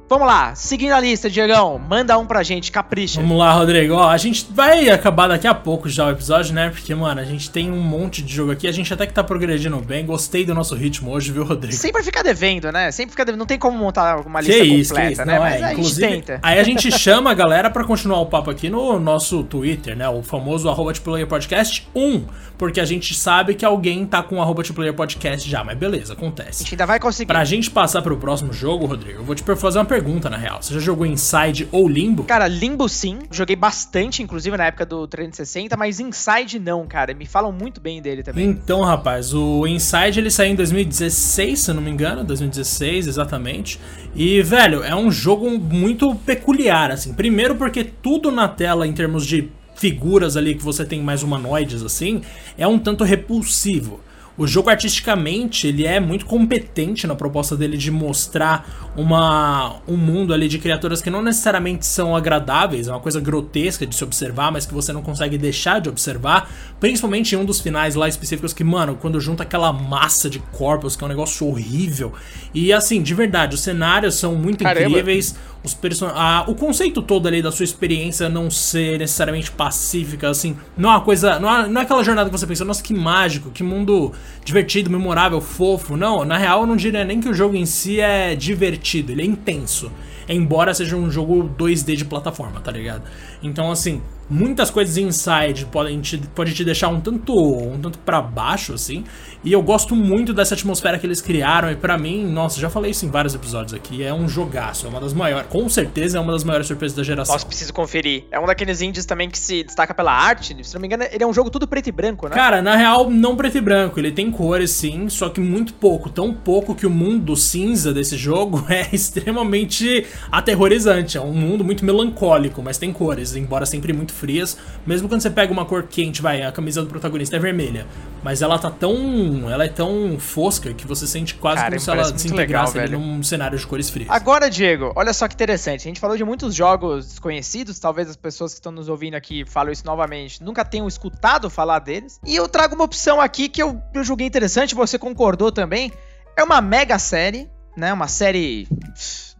Vamos 0.08 0.26
lá, 0.26 0.54
seguindo 0.54 0.92
a 0.92 1.00
lista, 1.00 1.28
Diegão, 1.28 1.78
manda 1.78 2.16
um 2.16 2.24
pra 2.24 2.42
gente, 2.42 2.72
capricha. 2.72 3.20
Vamos 3.20 3.36
lá, 3.36 3.52
Rodrigo. 3.52 3.92
Ó, 3.92 4.08
a 4.08 4.16
gente 4.16 4.46
vai 4.50 4.88
acabar 4.88 5.28
daqui 5.28 5.46
a 5.46 5.52
pouco 5.52 5.86
já 5.86 6.06
o 6.06 6.10
episódio, 6.10 6.54
né? 6.54 6.70
Porque, 6.70 6.94
mano, 6.94 7.20
a 7.20 7.24
gente 7.24 7.50
tem 7.50 7.70
um 7.70 7.78
monte 7.78 8.22
de 8.22 8.34
jogo 8.34 8.52
aqui, 8.52 8.66
a 8.66 8.72
gente 8.72 8.90
até 8.90 9.06
que 9.06 9.12
tá 9.12 9.22
progredindo 9.22 9.76
bem. 9.80 10.06
Gostei 10.06 10.46
do 10.46 10.54
nosso 10.54 10.74
ritmo 10.74 11.10
hoje, 11.10 11.30
viu, 11.30 11.44
Rodrigo? 11.44 11.74
Sempre 11.74 12.02
fica 12.02 12.22
devendo, 12.22 12.72
né? 12.72 12.90
Sempre 12.90 13.10
fica 13.10 13.22
devendo. 13.22 13.40
Não 13.40 13.46
tem 13.46 13.58
como 13.58 13.76
montar 13.76 14.20
uma 14.26 14.40
lista 14.40 14.62
que 14.62 14.66
isso, 14.66 14.94
completa, 14.94 15.08
que 15.08 15.12
isso. 15.12 15.24
né? 15.26 15.34
Não, 15.34 15.42
Mas 15.42 15.60
é, 15.60 15.64
a 15.64 15.74
gente 15.74 15.96
tenta. 15.96 16.40
Aí 16.42 16.58
a 16.58 16.62
gente 16.62 16.90
chama 16.98 17.30
a 17.30 17.34
galera 17.34 17.68
pra 17.68 17.84
continuar 17.84 18.20
o 18.20 18.26
papo 18.26 18.50
aqui 18.50 18.70
no 18.70 18.98
nosso 18.98 19.42
Twitter, 19.42 19.94
né? 19.94 20.08
O 20.08 20.22
famoso 20.22 20.70
arroba 20.70 20.94
Podcast 21.28 21.86
1. 21.94 22.24
Porque 22.56 22.80
a 22.80 22.84
gente 22.84 23.14
sabe 23.14 23.54
que 23.54 23.64
alguém 23.64 24.04
tá 24.04 24.20
com 24.20 24.38
o 24.38 24.42
arroba 24.42 24.62
Podcast 24.96 25.48
já, 25.48 25.62
mas 25.62 25.78
beleza, 25.78 26.14
acontece. 26.14 26.62
A 26.62 26.64
gente 26.64 26.74
ainda 26.74 26.86
vai 26.86 26.98
conseguir. 26.98 27.26
Pra 27.26 27.44
gente 27.44 27.70
passar 27.70 28.02
pro 28.02 28.16
próximo 28.16 28.52
jogo, 28.52 28.84
Rodrigo, 28.86 29.20
eu 29.20 29.24
vou 29.24 29.34
te 29.34 29.44
fazer 29.54 29.78
uma 29.78 29.84
pergunta, 29.98 30.30
na 30.30 30.36
real. 30.36 30.62
Você 30.62 30.74
já 30.74 30.80
jogou 30.80 31.04
Inside 31.04 31.68
ou 31.72 31.88
Limbo? 31.88 32.22
Cara, 32.22 32.46
Limbo 32.46 32.88
sim. 32.88 33.18
Joguei 33.32 33.56
bastante, 33.56 34.22
inclusive 34.22 34.56
na 34.56 34.66
época 34.66 34.86
do 34.86 35.06
360, 35.08 35.76
mas 35.76 35.98
Inside 35.98 36.60
não, 36.60 36.86
cara. 36.86 37.12
Me 37.14 37.26
falam 37.26 37.50
muito 37.50 37.80
bem 37.80 38.00
dele 38.00 38.22
também. 38.22 38.44
Então, 38.44 38.82
rapaz, 38.82 39.34
o 39.34 39.66
Inside 39.66 40.20
ele 40.20 40.30
saiu 40.30 40.52
em 40.52 40.54
2016, 40.54 41.58
se 41.58 41.70
eu 41.70 41.74
não 41.74 41.82
me 41.82 41.90
engano. 41.90 42.22
2016, 42.22 43.08
exatamente. 43.08 43.80
E, 44.14 44.40
velho, 44.40 44.84
é 44.84 44.94
um 44.94 45.10
jogo 45.10 45.50
muito 45.50 46.14
peculiar, 46.14 46.92
assim. 46.92 47.12
Primeiro 47.12 47.56
porque 47.56 47.82
tudo 47.82 48.30
na 48.30 48.46
tela, 48.46 48.86
em 48.86 48.92
termos 48.92 49.26
de 49.26 49.50
figuras 49.74 50.36
ali 50.36 50.54
que 50.54 50.62
você 50.62 50.84
tem 50.84 51.02
mais 51.02 51.24
humanoides, 51.24 51.82
assim, 51.82 52.22
é 52.56 52.66
um 52.66 52.78
tanto 52.78 53.02
repulsivo. 53.02 54.00
O 54.38 54.46
jogo 54.46 54.70
artisticamente, 54.70 55.66
ele 55.66 55.84
é 55.84 55.98
muito 55.98 56.24
competente 56.24 57.08
na 57.08 57.16
proposta 57.16 57.56
dele 57.56 57.76
de 57.76 57.90
mostrar 57.90 58.88
uma, 58.96 59.80
um 59.86 59.96
mundo 59.96 60.32
ali 60.32 60.46
de 60.46 60.60
criaturas 60.60 61.02
que 61.02 61.10
não 61.10 61.20
necessariamente 61.20 61.84
são 61.84 62.14
agradáveis, 62.14 62.86
é 62.86 62.92
uma 62.92 63.00
coisa 63.00 63.20
grotesca 63.20 63.84
de 63.84 63.96
se 63.96 64.04
observar, 64.04 64.52
mas 64.52 64.64
que 64.64 64.72
você 64.72 64.92
não 64.92 65.02
consegue 65.02 65.36
deixar 65.36 65.80
de 65.80 65.88
observar, 65.88 66.48
principalmente 66.78 67.34
em 67.34 67.38
um 67.38 67.44
dos 67.44 67.60
finais 67.60 67.96
lá 67.96 68.08
específicos 68.08 68.52
que, 68.52 68.62
mano, 68.62 68.96
quando 69.00 69.20
junta 69.20 69.42
aquela 69.42 69.72
massa 69.72 70.30
de 70.30 70.38
corpos, 70.38 70.94
que 70.94 71.02
é 71.02 71.06
um 71.06 71.10
negócio 71.10 71.44
horrível. 71.44 72.12
E 72.54 72.72
assim, 72.72 73.02
de 73.02 73.14
verdade, 73.14 73.56
os 73.56 73.60
cenários 73.60 74.14
são 74.14 74.36
muito 74.36 74.62
Caramba. 74.62 74.88
incríveis, 74.88 75.34
os 75.64 75.74
person... 75.74 76.12
Ah, 76.14 76.44
o 76.46 76.54
conceito 76.54 77.02
todo 77.02 77.26
ali 77.26 77.42
da 77.42 77.50
sua 77.50 77.64
experiência 77.64 78.28
não 78.28 78.48
ser 78.48 79.00
necessariamente 79.00 79.50
pacífica, 79.50 80.30
assim, 80.30 80.56
não 80.76 80.90
é 80.90 80.92
uma 80.92 81.00
coisa. 81.00 81.40
Não 81.40 81.52
é, 81.52 81.68
não 81.68 81.80
é 81.80 81.84
aquela 81.84 82.04
jornada 82.04 82.30
que 82.30 82.38
você 82.38 82.46
pensa, 82.46 82.64
nossa, 82.64 82.82
que 82.82 82.94
mágico, 82.94 83.50
que 83.50 83.64
mundo 83.64 84.12
divertido, 84.44 84.90
memorável, 84.90 85.40
fofo. 85.40 85.96
Não, 85.96 86.24
na 86.24 86.36
real 86.36 86.62
eu 86.62 86.66
não 86.66 86.76
diria 86.76 87.04
nem 87.04 87.20
que 87.20 87.28
o 87.28 87.34
jogo 87.34 87.56
em 87.56 87.66
si 87.66 88.00
é 88.00 88.34
divertido, 88.34 89.12
ele 89.12 89.22
é 89.22 89.24
intenso. 89.24 89.90
Embora 90.28 90.74
seja 90.74 90.96
um 90.96 91.10
jogo 91.10 91.50
2D 91.58 91.96
de 91.96 92.04
plataforma, 92.04 92.60
tá 92.60 92.70
ligado? 92.70 93.02
Então, 93.42 93.70
assim, 93.70 94.02
muitas 94.30 94.70
coisas 94.70 94.96
inside 94.96 95.66
podem 95.66 96.00
te, 96.00 96.18
pode 96.34 96.54
te 96.54 96.64
deixar 96.64 96.88
um 96.88 97.00
tanto 97.00 97.32
um 97.32 97.78
tanto 97.80 97.98
para 97.98 98.20
baixo 98.20 98.74
assim. 98.74 99.04
E 99.44 99.52
eu 99.52 99.62
gosto 99.62 99.94
muito 99.94 100.34
dessa 100.34 100.54
atmosfera 100.54 100.98
que 100.98 101.06
eles 101.06 101.20
criaram 101.20 101.70
e 101.70 101.76
para 101.76 101.96
mim, 101.96 102.26
nossa, 102.26 102.60
já 102.60 102.68
falei 102.68 102.90
isso 102.90 103.06
em 103.06 103.10
vários 103.10 103.34
episódios 103.34 103.72
aqui, 103.72 104.02
é 104.02 104.12
um 104.12 104.28
jogaço, 104.28 104.86
é 104.86 104.88
uma 104.88 105.00
das 105.00 105.12
maiores, 105.12 105.46
com 105.48 105.68
certeza 105.68 106.18
é 106.18 106.20
uma 106.20 106.32
das 106.32 106.42
maiores 106.42 106.66
surpresas 106.66 106.96
da 106.96 107.04
geração. 107.04 107.34
Nossa, 107.34 107.46
preciso 107.46 107.72
conferir. 107.72 108.24
É 108.32 108.40
um 108.40 108.46
daqueles 108.46 108.82
indies 108.82 109.06
também 109.06 109.30
que 109.30 109.38
se 109.38 109.62
destaca 109.62 109.94
pela 109.94 110.12
arte, 110.12 110.56
se 110.64 110.74
não 110.74 110.80
me 110.80 110.86
engano, 110.88 111.04
ele 111.10 111.22
é 111.22 111.26
um 111.26 111.32
jogo 111.32 111.50
tudo 111.50 111.68
preto 111.68 111.88
e 111.88 111.92
branco, 111.92 112.28
né? 112.28 112.34
Cara, 112.34 112.60
na 112.60 112.76
real 112.76 113.08
não 113.08 113.36
preto 113.36 113.58
e 113.58 113.60
branco, 113.60 113.98
ele 113.98 114.10
tem 114.10 114.30
cores 114.30 114.72
sim, 114.72 115.08
só 115.08 115.28
que 115.28 115.40
muito 115.40 115.72
pouco, 115.74 116.10
tão 116.10 116.34
pouco 116.34 116.74
que 116.74 116.86
o 116.86 116.90
mundo 116.90 117.36
cinza 117.36 117.92
desse 117.92 118.16
jogo 118.16 118.66
é 118.68 118.88
extremamente 118.92 120.04
aterrorizante, 120.32 121.16
é 121.16 121.20
um 121.20 121.32
mundo 121.32 121.64
muito 121.64 121.84
melancólico, 121.84 122.60
mas 122.62 122.76
tem 122.76 122.92
cores, 122.92 123.36
embora 123.36 123.64
sempre 123.64 123.92
muito 123.92 124.12
frias. 124.18 124.58
Mesmo 124.86 125.08
quando 125.08 125.20
você 125.20 125.30
pega 125.30 125.52
uma 125.52 125.64
cor 125.64 125.84
quente, 125.84 126.20
vai, 126.20 126.42
a 126.42 126.52
camisa 126.52 126.82
do 126.82 126.88
protagonista 126.88 127.36
é 127.36 127.38
vermelha. 127.38 127.86
Mas 128.22 128.42
ela 128.42 128.58
tá 128.58 128.70
tão. 128.70 129.50
Ela 129.50 129.64
é 129.64 129.68
tão 129.68 130.18
fosca 130.18 130.74
que 130.74 130.86
você 130.86 131.06
sente 131.06 131.34
quase 131.34 131.56
Cara, 131.56 131.70
como 131.70 131.80
se 131.80 131.90
ela 131.90 132.18
se 132.18 132.28
integrasse 132.28 132.76
legal, 132.76 132.98
ali 132.98 133.06
num 133.06 133.22
cenário 133.22 133.58
de 133.58 133.66
cores 133.66 133.88
frias. 133.88 134.10
Agora, 134.10 134.50
Diego, 134.50 134.92
olha 134.96 135.12
só 135.12 135.28
que 135.28 135.34
interessante. 135.34 135.82
A 135.82 135.88
gente 135.88 136.00
falou 136.00 136.16
de 136.16 136.24
muitos 136.24 136.54
jogos 136.54 137.06
desconhecidos, 137.06 137.78
talvez 137.78 138.08
as 138.10 138.16
pessoas 138.16 138.52
que 138.52 138.58
estão 138.58 138.72
nos 138.72 138.88
ouvindo 138.88 139.14
aqui 139.14 139.44
falam 139.46 139.72
isso 139.72 139.86
novamente, 139.86 140.42
nunca 140.42 140.64
tenham 140.64 140.88
escutado 140.88 141.48
falar 141.48 141.78
deles. 141.78 142.20
E 142.26 142.34
eu 142.34 142.48
trago 142.48 142.74
uma 142.74 142.84
opção 142.84 143.20
aqui 143.20 143.48
que 143.48 143.62
eu, 143.62 143.80
eu 143.94 144.02
julguei 144.02 144.26
interessante, 144.26 144.74
você 144.74 144.98
concordou 144.98 145.52
também. 145.52 145.92
É 146.36 146.42
uma 146.42 146.60
mega 146.60 146.98
série, 146.98 147.48
né? 147.76 147.92
Uma 147.92 148.08
série 148.08 148.68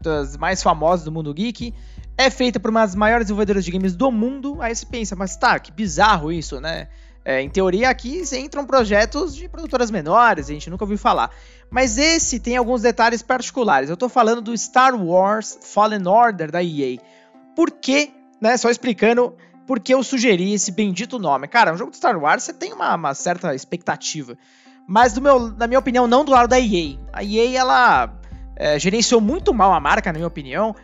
das 0.00 0.36
mais 0.36 0.62
famosas 0.62 1.04
do 1.04 1.12
mundo 1.12 1.34
geek 1.34 1.74
é 2.18 2.28
feita 2.30 2.58
por 2.58 2.68
uma 2.68 2.80
das 2.80 2.96
maiores 2.96 3.26
desenvolvedoras 3.26 3.64
de 3.64 3.70
games 3.70 3.94
do 3.94 4.10
mundo. 4.10 4.60
Aí 4.60 4.74
você 4.74 4.84
pensa, 4.84 5.14
mas 5.14 5.36
tá, 5.36 5.56
que 5.60 5.70
bizarro 5.70 6.32
isso, 6.32 6.60
né? 6.60 6.88
É, 7.24 7.40
em 7.40 7.48
teoria, 7.48 7.88
aqui 7.90 8.22
entram 8.32 8.66
projetos 8.66 9.36
de 9.36 9.48
produtoras 9.48 9.90
menores, 9.90 10.50
a 10.50 10.52
gente 10.52 10.68
nunca 10.68 10.82
ouviu 10.82 10.98
falar. 10.98 11.30
Mas 11.70 11.96
esse 11.96 12.40
tem 12.40 12.56
alguns 12.56 12.82
detalhes 12.82 13.22
particulares. 13.22 13.88
Eu 13.88 13.96
tô 13.96 14.08
falando 14.08 14.40
do 14.40 14.56
Star 14.56 14.94
Wars 15.00 15.58
Fallen 15.62 16.08
Order 16.08 16.50
da 16.50 16.62
EA. 16.62 16.98
Por 17.54 17.70
que, 17.70 18.10
né? 18.40 18.56
Só 18.56 18.68
explicando 18.68 19.36
por 19.64 19.78
que 19.78 19.94
eu 19.94 20.02
sugeri 20.02 20.54
esse 20.54 20.72
bendito 20.72 21.18
nome. 21.18 21.46
Cara, 21.46 21.72
um 21.72 21.76
jogo 21.76 21.90
de 21.92 21.98
Star 21.98 22.18
Wars 22.18 22.42
você 22.42 22.52
tem 22.52 22.72
uma, 22.72 22.94
uma 22.94 23.14
certa 23.14 23.54
expectativa. 23.54 24.36
Mas, 24.86 25.12
do 25.12 25.20
meu, 25.20 25.50
na 25.50 25.66
minha 25.66 25.78
opinião, 25.78 26.06
não 26.06 26.24
do 26.24 26.32
lado 26.32 26.48
da 26.48 26.58
EA. 26.58 26.98
A 27.12 27.22
EA, 27.22 27.58
ela 27.60 28.12
é, 28.56 28.78
gerenciou 28.78 29.20
muito 29.20 29.52
mal 29.52 29.72
a 29.72 29.78
marca, 29.78 30.10
na 30.10 30.18
minha 30.18 30.26
opinião. 30.26 30.74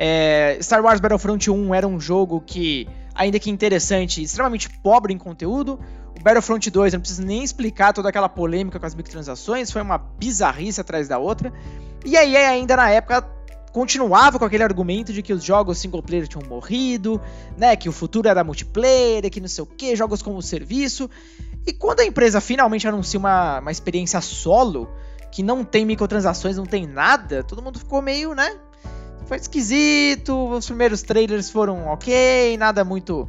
É, 0.00 0.56
Star 0.62 0.80
Wars 0.80 1.00
Battlefront 1.00 1.50
1 1.50 1.74
era 1.74 1.86
um 1.86 1.98
jogo 1.98 2.40
que, 2.40 2.88
ainda 3.12 3.40
que 3.40 3.50
interessante, 3.50 4.22
extremamente 4.22 4.70
pobre 4.78 5.12
em 5.12 5.18
conteúdo. 5.18 5.80
O 6.16 6.22
Battlefront 6.22 6.70
2, 6.70 6.92
eu 6.92 6.98
não 6.98 7.00
preciso 7.00 7.22
nem 7.22 7.42
explicar 7.42 7.92
toda 7.92 8.08
aquela 8.08 8.28
polêmica 8.28 8.78
com 8.78 8.86
as 8.86 8.94
microtransações, 8.94 9.72
foi 9.72 9.82
uma 9.82 9.98
bizarrice 9.98 10.80
atrás 10.80 11.08
da 11.08 11.18
outra. 11.18 11.52
E 12.04 12.16
aí, 12.16 12.36
ainda 12.36 12.76
na 12.76 12.88
época, 12.90 13.22
continuava 13.72 14.38
com 14.38 14.44
aquele 14.44 14.62
argumento 14.62 15.12
de 15.12 15.20
que 15.20 15.32
os 15.32 15.42
jogos 15.42 15.78
single 15.78 16.02
player 16.02 16.28
tinham 16.28 16.48
morrido, 16.48 17.20
né, 17.56 17.74
que 17.74 17.88
o 17.88 17.92
futuro 17.92 18.28
era 18.28 18.44
multiplayer, 18.44 19.28
que 19.30 19.40
não 19.40 19.48
sei 19.48 19.64
o 19.64 19.66
que, 19.66 19.96
jogos 19.96 20.22
como 20.22 20.40
serviço. 20.40 21.10
E 21.66 21.72
quando 21.72 22.00
a 22.00 22.04
empresa 22.04 22.40
finalmente 22.40 22.86
anuncia 22.86 23.18
uma, 23.18 23.58
uma 23.58 23.70
experiência 23.72 24.20
solo, 24.20 24.88
que 25.30 25.42
não 25.42 25.64
tem 25.64 25.84
microtransações, 25.84 26.56
não 26.56 26.64
tem 26.64 26.86
nada, 26.86 27.42
todo 27.42 27.60
mundo 27.60 27.78
ficou 27.78 28.00
meio, 28.00 28.34
né, 28.34 28.56
foi 29.28 29.36
esquisito, 29.36 30.48
os 30.48 30.64
primeiros 30.64 31.02
trailers 31.02 31.50
foram 31.50 31.86
ok, 31.88 32.56
nada 32.56 32.82
muito 32.82 33.28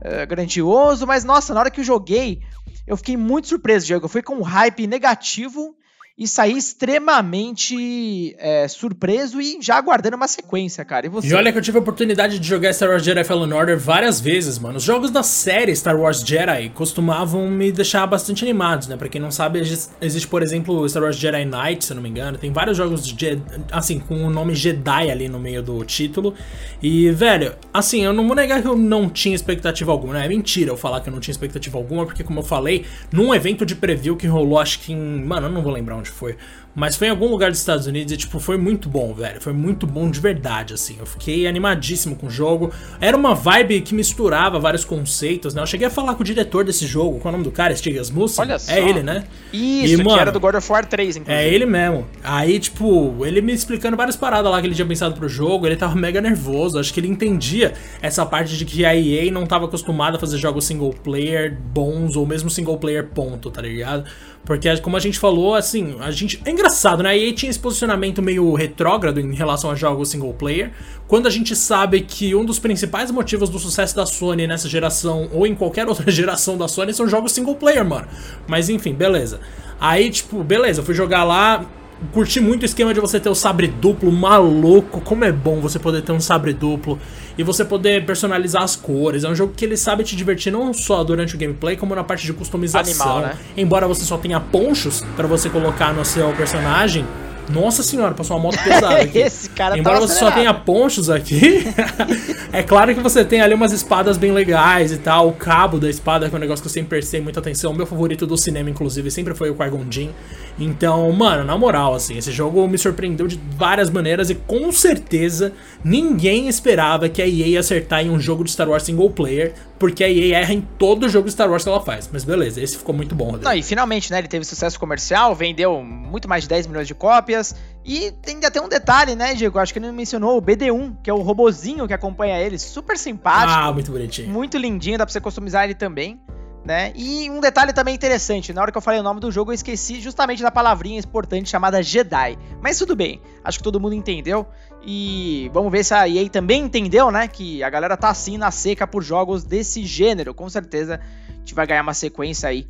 uh, 0.00 0.26
grandioso, 0.28 1.04
mas 1.04 1.24
nossa, 1.24 1.52
na 1.52 1.58
hora 1.58 1.70
que 1.70 1.80
eu 1.80 1.84
joguei, 1.84 2.40
eu 2.86 2.96
fiquei 2.96 3.16
muito 3.16 3.48
surpreso, 3.48 3.84
Diego. 3.84 4.04
Eu 4.04 4.08
fui 4.08 4.22
com 4.22 4.36
um 4.36 4.42
hype 4.42 4.86
negativo 4.86 5.74
e 6.22 6.28
saí 6.28 6.56
extremamente 6.56 8.36
é, 8.38 8.68
surpreso 8.68 9.40
e 9.40 9.58
já 9.60 9.76
aguardando 9.76 10.14
uma 10.14 10.28
sequência, 10.28 10.84
cara. 10.84 11.06
E 11.06 11.08
você? 11.08 11.26
E 11.26 11.34
olha 11.34 11.50
que 11.50 11.58
eu 11.58 11.62
tive 11.62 11.78
a 11.78 11.80
oportunidade 11.80 12.38
de 12.38 12.46
jogar 12.46 12.72
Star 12.72 12.90
Wars 12.90 13.02
Jedi 13.02 13.24
Fallen 13.24 13.52
Order 13.52 13.76
várias 13.76 14.20
vezes, 14.20 14.56
mano. 14.56 14.76
Os 14.76 14.84
jogos 14.84 15.10
da 15.10 15.24
série 15.24 15.74
Star 15.74 15.98
Wars 15.98 16.20
Jedi 16.20 16.68
costumavam 16.68 17.50
me 17.50 17.72
deixar 17.72 18.06
bastante 18.06 18.44
animados, 18.44 18.86
né? 18.86 18.96
Pra 18.96 19.08
quem 19.08 19.20
não 19.20 19.32
sabe, 19.32 19.60
existe, 20.00 20.28
por 20.28 20.42
exemplo, 20.42 20.88
Star 20.88 21.02
Wars 21.02 21.16
Jedi 21.16 21.44
Knight, 21.44 21.84
se 21.84 21.92
eu 21.92 21.96
não 21.96 22.02
me 22.02 22.08
engano. 22.08 22.38
Tem 22.38 22.52
vários 22.52 22.76
jogos, 22.76 23.04
de, 23.04 23.42
assim, 23.72 23.98
com 23.98 24.24
o 24.24 24.30
nome 24.30 24.54
Jedi 24.54 25.10
ali 25.10 25.28
no 25.28 25.40
meio 25.40 25.60
do 25.60 25.84
título. 25.84 26.34
E, 26.80 27.10
velho, 27.10 27.56
assim, 27.74 28.04
eu 28.04 28.12
não 28.12 28.24
vou 28.28 28.36
negar 28.36 28.62
que 28.62 28.68
eu 28.68 28.76
não 28.76 29.08
tinha 29.08 29.34
expectativa 29.34 29.90
alguma, 29.90 30.14
né? 30.14 30.26
É 30.26 30.28
mentira 30.28 30.70
eu 30.70 30.76
falar 30.76 31.00
que 31.00 31.08
eu 31.08 31.12
não 31.12 31.18
tinha 31.18 31.32
expectativa 31.32 31.76
alguma, 31.76 32.06
porque, 32.06 32.22
como 32.22 32.38
eu 32.38 32.44
falei, 32.44 32.84
num 33.10 33.34
evento 33.34 33.66
de 33.66 33.74
preview 33.74 34.16
que 34.16 34.28
rolou, 34.28 34.60
acho 34.60 34.78
que 34.78 34.92
em. 34.92 35.24
Mano, 35.24 35.48
eu 35.48 35.50
não 35.50 35.62
vou 35.62 35.72
lembrar 35.72 35.96
onde 35.96 36.11
foi. 36.12 36.36
Mas 36.74 36.96
foi 36.96 37.08
em 37.08 37.10
algum 37.10 37.26
lugar 37.26 37.50
dos 37.50 37.60
Estados 37.60 37.86
Unidos 37.86 38.12
e, 38.12 38.16
tipo, 38.16 38.40
foi 38.40 38.56
muito 38.56 38.88
bom, 38.88 39.12
velho. 39.12 39.40
Foi 39.40 39.52
muito 39.52 39.86
bom 39.86 40.10
de 40.10 40.18
verdade, 40.18 40.72
assim. 40.72 40.96
Eu 40.98 41.04
fiquei 41.04 41.46
animadíssimo 41.46 42.16
com 42.16 42.28
o 42.28 42.30
jogo. 42.30 42.72
Era 42.98 43.14
uma 43.14 43.34
vibe 43.34 43.82
que 43.82 43.94
misturava 43.94 44.58
vários 44.58 44.82
conceitos, 44.82 45.52
né? 45.52 45.60
Eu 45.60 45.66
cheguei 45.66 45.86
a 45.86 45.90
falar 45.90 46.14
com 46.14 46.22
o 46.22 46.24
diretor 46.24 46.64
desse 46.64 46.86
jogo. 46.86 47.18
Qual 47.18 47.30
é 47.30 47.34
o 47.34 47.38
nome 47.38 47.44
do 47.44 47.52
cara? 47.52 47.76
Stig 47.76 47.98
Asmussen? 47.98 48.42
Olha 48.42 48.54
é 48.54 48.58
só. 48.58 48.72
É 48.72 48.80
ele, 48.80 49.02
né? 49.02 49.24
Isso, 49.52 49.94
e, 49.94 49.96
mano, 49.98 50.14
que 50.14 50.20
era 50.20 50.32
do 50.32 50.40
God 50.40 50.54
of 50.54 50.72
War 50.72 50.86
3, 50.86 51.16
inclusive. 51.16 51.44
É 51.44 51.46
ele 51.46 51.66
mesmo. 51.66 52.06
Aí, 52.24 52.58
tipo, 52.58 53.18
ele 53.26 53.42
me 53.42 53.52
explicando 53.52 53.94
várias 53.96 54.16
paradas 54.16 54.50
lá 54.50 54.58
que 54.58 54.66
ele 54.66 54.74
tinha 54.74 54.86
pensado 54.86 55.14
pro 55.14 55.28
jogo. 55.28 55.66
Ele 55.66 55.76
tava 55.76 55.94
mega 55.94 56.22
nervoso. 56.22 56.78
Acho 56.78 56.92
que 56.94 57.00
ele 57.00 57.08
entendia 57.08 57.74
essa 58.00 58.24
parte 58.24 58.56
de 58.56 58.64
que 58.64 58.82
a 58.86 58.96
EA 58.96 59.30
não 59.30 59.44
tava 59.44 59.66
acostumada 59.66 60.16
a 60.16 60.20
fazer 60.20 60.38
jogos 60.38 60.64
single 60.64 60.94
player 61.04 61.54
bons 61.54 62.16
ou 62.16 62.26
mesmo 62.26 62.48
single 62.48 62.78
player 62.78 63.06
ponto, 63.08 63.50
tá 63.50 63.60
ligado? 63.60 64.04
Porque, 64.44 64.76
como 64.78 64.96
a 64.96 65.00
gente 65.00 65.18
falou, 65.18 65.54
assim, 65.54 65.96
a 66.00 66.10
gente. 66.10 66.40
É 66.44 66.50
engraçado, 66.50 67.02
né? 67.02 67.10
A 67.10 67.16
EA 67.16 67.32
tinha 67.32 67.48
esse 67.48 67.58
posicionamento 67.58 68.20
meio 68.20 68.52
retrógrado 68.54 69.20
em 69.20 69.34
relação 69.34 69.70
a 69.70 69.74
jogos 69.76 70.08
single 70.08 70.34
player. 70.34 70.72
Quando 71.06 71.28
a 71.28 71.30
gente 71.30 71.54
sabe 71.54 72.00
que 72.00 72.34
um 72.34 72.44
dos 72.44 72.58
principais 72.58 73.10
motivos 73.10 73.48
do 73.48 73.58
sucesso 73.58 73.94
da 73.94 74.04
Sony 74.04 74.46
nessa 74.48 74.68
geração, 74.68 75.28
ou 75.32 75.46
em 75.46 75.54
qualquer 75.54 75.86
outra 75.88 76.10
geração 76.10 76.58
da 76.58 76.66
Sony, 76.66 76.92
são 76.92 77.08
jogos 77.08 77.32
single 77.32 77.54
player, 77.54 77.84
mano. 77.84 78.08
Mas 78.48 78.68
enfim, 78.68 78.92
beleza. 78.92 79.40
Aí, 79.80 80.10
tipo, 80.10 80.42
beleza, 80.42 80.80
eu 80.80 80.84
fui 80.84 80.94
jogar 80.94 81.22
lá, 81.22 81.64
curti 82.12 82.40
muito 82.40 82.62
o 82.62 82.64
esquema 82.64 82.92
de 82.92 83.00
você 83.00 83.20
ter 83.20 83.28
o 83.28 83.34
sabre 83.34 83.68
duplo, 83.68 84.10
maluco. 84.10 85.00
Como 85.00 85.24
é 85.24 85.32
bom 85.32 85.60
você 85.60 85.78
poder 85.78 86.02
ter 86.02 86.12
um 86.12 86.20
sabre 86.20 86.52
duplo 86.52 86.98
e 87.36 87.42
você 87.42 87.64
poder 87.64 88.04
personalizar 88.04 88.62
as 88.62 88.76
cores. 88.76 89.24
É 89.24 89.28
um 89.28 89.34
jogo 89.34 89.52
que 89.56 89.64
ele 89.64 89.76
sabe 89.76 90.04
te 90.04 90.16
divertir 90.16 90.52
não 90.52 90.72
só 90.72 91.04
durante 91.04 91.34
o 91.34 91.38
gameplay, 91.38 91.76
como 91.76 91.94
na 91.94 92.04
parte 92.04 92.26
de 92.26 92.32
customização. 92.32 93.18
Animal, 93.18 93.20
né? 93.20 93.38
Embora 93.56 93.86
você 93.86 94.04
só 94.04 94.16
tenha 94.18 94.40
ponchos 94.40 95.02
para 95.16 95.26
você 95.26 95.48
colocar 95.48 95.92
no 95.92 96.04
seu 96.04 96.32
personagem. 96.32 97.04
Nossa 97.48 97.82
senhora, 97.82 98.14
passou 98.14 98.36
uma 98.36 98.42
moto 98.44 98.62
pesada 98.62 99.00
aqui. 99.00 99.18
Esse 99.20 99.48
cara 99.50 99.78
Embora 99.78 99.96
você 100.00 100.12
acelerado. 100.14 100.34
só 100.34 100.40
tenha 100.40 100.54
ponchos 100.54 101.10
aqui, 101.10 101.64
é 102.52 102.62
claro 102.62 102.94
que 102.94 103.00
você 103.00 103.24
tem 103.24 103.40
ali 103.40 103.54
umas 103.54 103.72
espadas 103.72 104.16
bem 104.16 104.32
legais 104.32 104.92
e 104.92 104.98
tal. 104.98 105.28
O 105.28 105.32
cabo 105.32 105.78
da 105.78 105.90
espada, 105.90 106.28
que 106.28 106.34
é 106.34 106.38
um 106.38 106.40
negócio 106.40 106.62
que 106.62 106.68
eu 106.68 106.72
sempre 106.72 106.90
prestei 106.90 107.20
muita 107.20 107.40
atenção. 107.40 107.72
Meu 107.72 107.86
favorito 107.86 108.26
do 108.26 108.36
cinema, 108.36 108.70
inclusive, 108.70 109.10
sempre 109.10 109.34
foi 109.34 109.50
o 109.50 109.54
Qui-Gon 109.54 109.84
Jinn. 109.90 110.10
Então, 110.58 111.10
mano, 111.12 111.44
na 111.44 111.56
moral, 111.56 111.94
assim, 111.94 112.16
esse 112.16 112.30
jogo 112.30 112.66
me 112.68 112.78
surpreendeu 112.78 113.26
de 113.26 113.40
várias 113.56 113.90
maneiras 113.90 114.30
e 114.30 114.34
com 114.34 114.70
certeza 114.70 115.52
ninguém 115.82 116.48
esperava 116.48 117.08
que 117.08 117.22
a 117.22 117.26
EA 117.26 117.46
ia 117.46 117.60
acertar 117.60 118.04
em 118.04 118.10
um 118.10 118.20
jogo 118.20 118.44
de 118.44 118.50
Star 118.50 118.68
Wars 118.68 118.82
single 118.82 119.10
player, 119.10 119.54
porque 119.82 120.04
a 120.04 120.08
EA 120.08 120.38
erra 120.38 120.54
em 120.54 120.60
todo 120.60 121.08
jogo 121.08 121.26
de 121.26 121.32
Star 121.32 121.50
Wars 121.50 121.64
que 121.64 121.68
ela 121.68 121.80
faz. 121.80 122.08
Mas 122.12 122.22
beleza, 122.22 122.62
esse 122.62 122.78
ficou 122.78 122.94
muito 122.94 123.16
bom. 123.16 123.24
Rodrigo. 123.24 123.44
Não, 123.44 123.52
e 123.52 123.64
finalmente, 123.64 124.12
né, 124.12 124.20
ele 124.20 124.28
teve 124.28 124.44
sucesso 124.44 124.78
comercial, 124.78 125.34
vendeu 125.34 125.82
muito 125.82 126.28
mais 126.28 126.44
de 126.44 126.48
10 126.50 126.68
milhões 126.68 126.86
de 126.86 126.94
cópias. 126.94 127.52
E 127.84 128.12
tem 128.12 128.36
ainda 128.36 128.48
tem 128.48 128.62
um 128.62 128.68
detalhe, 128.68 129.16
né, 129.16 129.34
Diego? 129.34 129.58
Acho 129.58 129.72
que 129.72 129.80
ele 129.80 129.90
mencionou 129.90 130.38
o 130.38 130.40
BD1, 130.40 130.98
que 131.02 131.10
é 131.10 131.12
o 131.12 131.20
robozinho 131.20 131.88
que 131.88 131.92
acompanha 131.92 132.38
ele, 132.38 132.60
super 132.60 132.96
simpático. 132.96 133.58
Ah, 133.58 133.72
muito 133.72 133.90
bonitinho. 133.90 134.28
Muito 134.28 134.56
lindinho, 134.56 134.96
dá 134.96 135.04
pra 135.04 135.12
você 135.12 135.20
customizar 135.20 135.64
ele 135.64 135.74
também. 135.74 136.20
Né? 136.64 136.92
E 136.94 137.28
um 137.30 137.40
detalhe 137.40 137.72
também 137.72 137.94
interessante, 137.94 138.52
na 138.52 138.62
hora 138.62 138.70
que 138.70 138.78
eu 138.78 138.82
falei 138.82 139.00
o 139.00 139.02
nome 139.02 139.20
do 139.20 139.30
jogo, 139.30 139.50
eu 139.50 139.54
esqueci 139.54 140.00
justamente 140.00 140.42
da 140.42 140.50
palavrinha 140.50 140.98
importante 140.98 141.48
chamada 141.48 141.82
Jedi. 141.82 142.38
Mas 142.60 142.78
tudo 142.78 142.94
bem, 142.94 143.20
acho 143.42 143.58
que 143.58 143.64
todo 143.64 143.80
mundo 143.80 143.94
entendeu. 143.94 144.46
E 144.84 145.50
vamos 145.52 145.70
ver 145.70 145.84
se 145.84 145.94
a 145.94 146.08
EA 146.08 146.28
também 146.28 146.64
entendeu, 146.64 147.10
né? 147.10 147.28
Que 147.28 147.62
a 147.62 147.70
galera 147.70 147.96
tá 147.96 148.08
assim 148.08 148.36
na 148.36 148.50
seca 148.50 148.86
por 148.86 149.02
jogos 149.02 149.44
desse 149.44 149.84
gênero. 149.84 150.34
Com 150.34 150.48
certeza 150.48 151.00
a 151.28 151.34
gente 151.34 151.54
vai 151.54 151.66
ganhar 151.66 151.82
uma 151.82 151.94
sequência 151.94 152.48
aí 152.48 152.66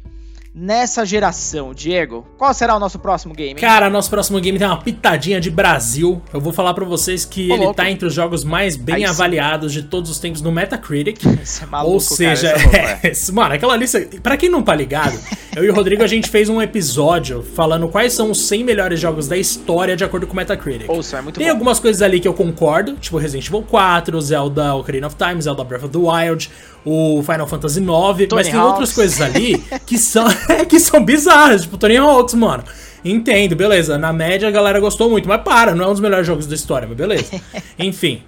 nessa 0.54 1.04
geração. 1.06 1.72
Diego, 1.72 2.26
qual 2.36 2.52
será 2.52 2.76
o 2.76 2.78
nosso 2.78 2.98
próximo 2.98 3.34
game? 3.34 3.58
Cara, 3.58 3.88
nosso 3.88 4.10
próximo 4.10 4.38
game 4.40 4.58
tem 4.58 4.66
uma 4.66 4.76
pitadinha 4.80 5.40
de 5.40 5.50
Brasil. 5.50 6.20
Eu 6.32 6.40
vou 6.40 6.52
falar 6.52 6.74
para 6.74 6.84
vocês 6.84 7.24
que 7.24 7.50
Ô, 7.50 7.54
ele 7.54 7.64
louco. 7.64 7.74
tá 7.74 7.90
entre 7.90 8.06
os 8.06 8.14
jogos 8.14 8.44
mais 8.44 8.76
bem 8.76 8.96
Aí 8.96 9.04
avaliados 9.04 9.72
sim. 9.72 9.80
de 9.80 9.86
todos 9.88 10.10
os 10.10 10.18
tempos 10.18 10.42
no 10.42 10.52
Metacritic. 10.52 11.22
Isso 11.42 11.64
é 11.64 11.66
maluco, 11.66 11.94
Ou 11.94 12.00
seja, 12.00 12.52
cara, 12.52 13.00
é, 13.02 13.08
é. 13.08 13.32
mano, 13.32 13.54
aquela 13.54 13.76
lista. 13.76 14.00
Para 14.22 14.36
quem 14.36 14.48
não 14.48 14.62
tá 14.62 14.74
ligado, 14.74 15.18
eu 15.56 15.64
e 15.64 15.70
o 15.70 15.74
Rodrigo 15.74 16.02
a 16.02 16.06
gente 16.06 16.28
fez 16.28 16.48
um 16.48 16.60
episódio 16.60 17.42
falando 17.42 17.88
quais 17.88 18.12
são 18.12 18.30
os 18.30 18.46
100 18.46 18.64
melhores 18.64 19.00
jogos 19.00 19.26
da 19.26 19.36
história 19.36 19.96
de 19.96 20.04
acordo 20.04 20.26
com 20.26 20.34
o 20.34 20.36
Metacritic. 20.36 20.88
Ouça, 20.88 21.18
é 21.18 21.22
muito 21.22 21.38
tem 21.38 21.46
bom. 21.46 21.52
algumas 21.52 21.80
coisas 21.80 22.02
ali 22.02 22.20
que 22.20 22.28
eu 22.28 22.34
concordo, 22.34 22.94
tipo 22.96 23.16
Resident 23.16 23.46
Evil 23.46 23.62
4, 23.62 24.20
Zelda 24.20 24.74
Ocarina 24.74 25.06
of 25.06 25.16
Time, 25.16 25.40
Zelda 25.40 25.64
Breath 25.64 25.84
of 25.84 25.92
the 25.92 25.98
Wild, 25.98 26.50
o 26.84 27.22
Final 27.22 27.46
Fantasy 27.46 27.80
IX, 27.80 27.88
Tony 28.28 28.28
mas 28.32 28.48
tem 28.48 28.60
outras 28.60 28.92
coisas 28.92 29.20
ali 29.20 29.58
que 29.86 29.96
são, 29.96 30.26
que 30.68 30.78
são 30.80 31.04
bizarras, 31.04 31.62
tipo 31.62 31.76
Tony 31.76 31.96
Hawks, 31.96 32.34
mano. 32.34 32.64
Entendo, 33.04 33.56
beleza. 33.56 33.98
Na 33.98 34.12
média 34.12 34.48
a 34.48 34.50
galera 34.50 34.78
gostou 34.78 35.10
muito, 35.10 35.28
mas 35.28 35.42
para, 35.42 35.74
não 35.74 35.84
é 35.84 35.88
um 35.88 35.92
dos 35.92 36.00
melhores 36.00 36.26
jogos 36.26 36.46
da 36.46 36.54
história, 36.54 36.86
mas 36.86 36.96
beleza. 36.96 37.40
Enfim. 37.78 38.22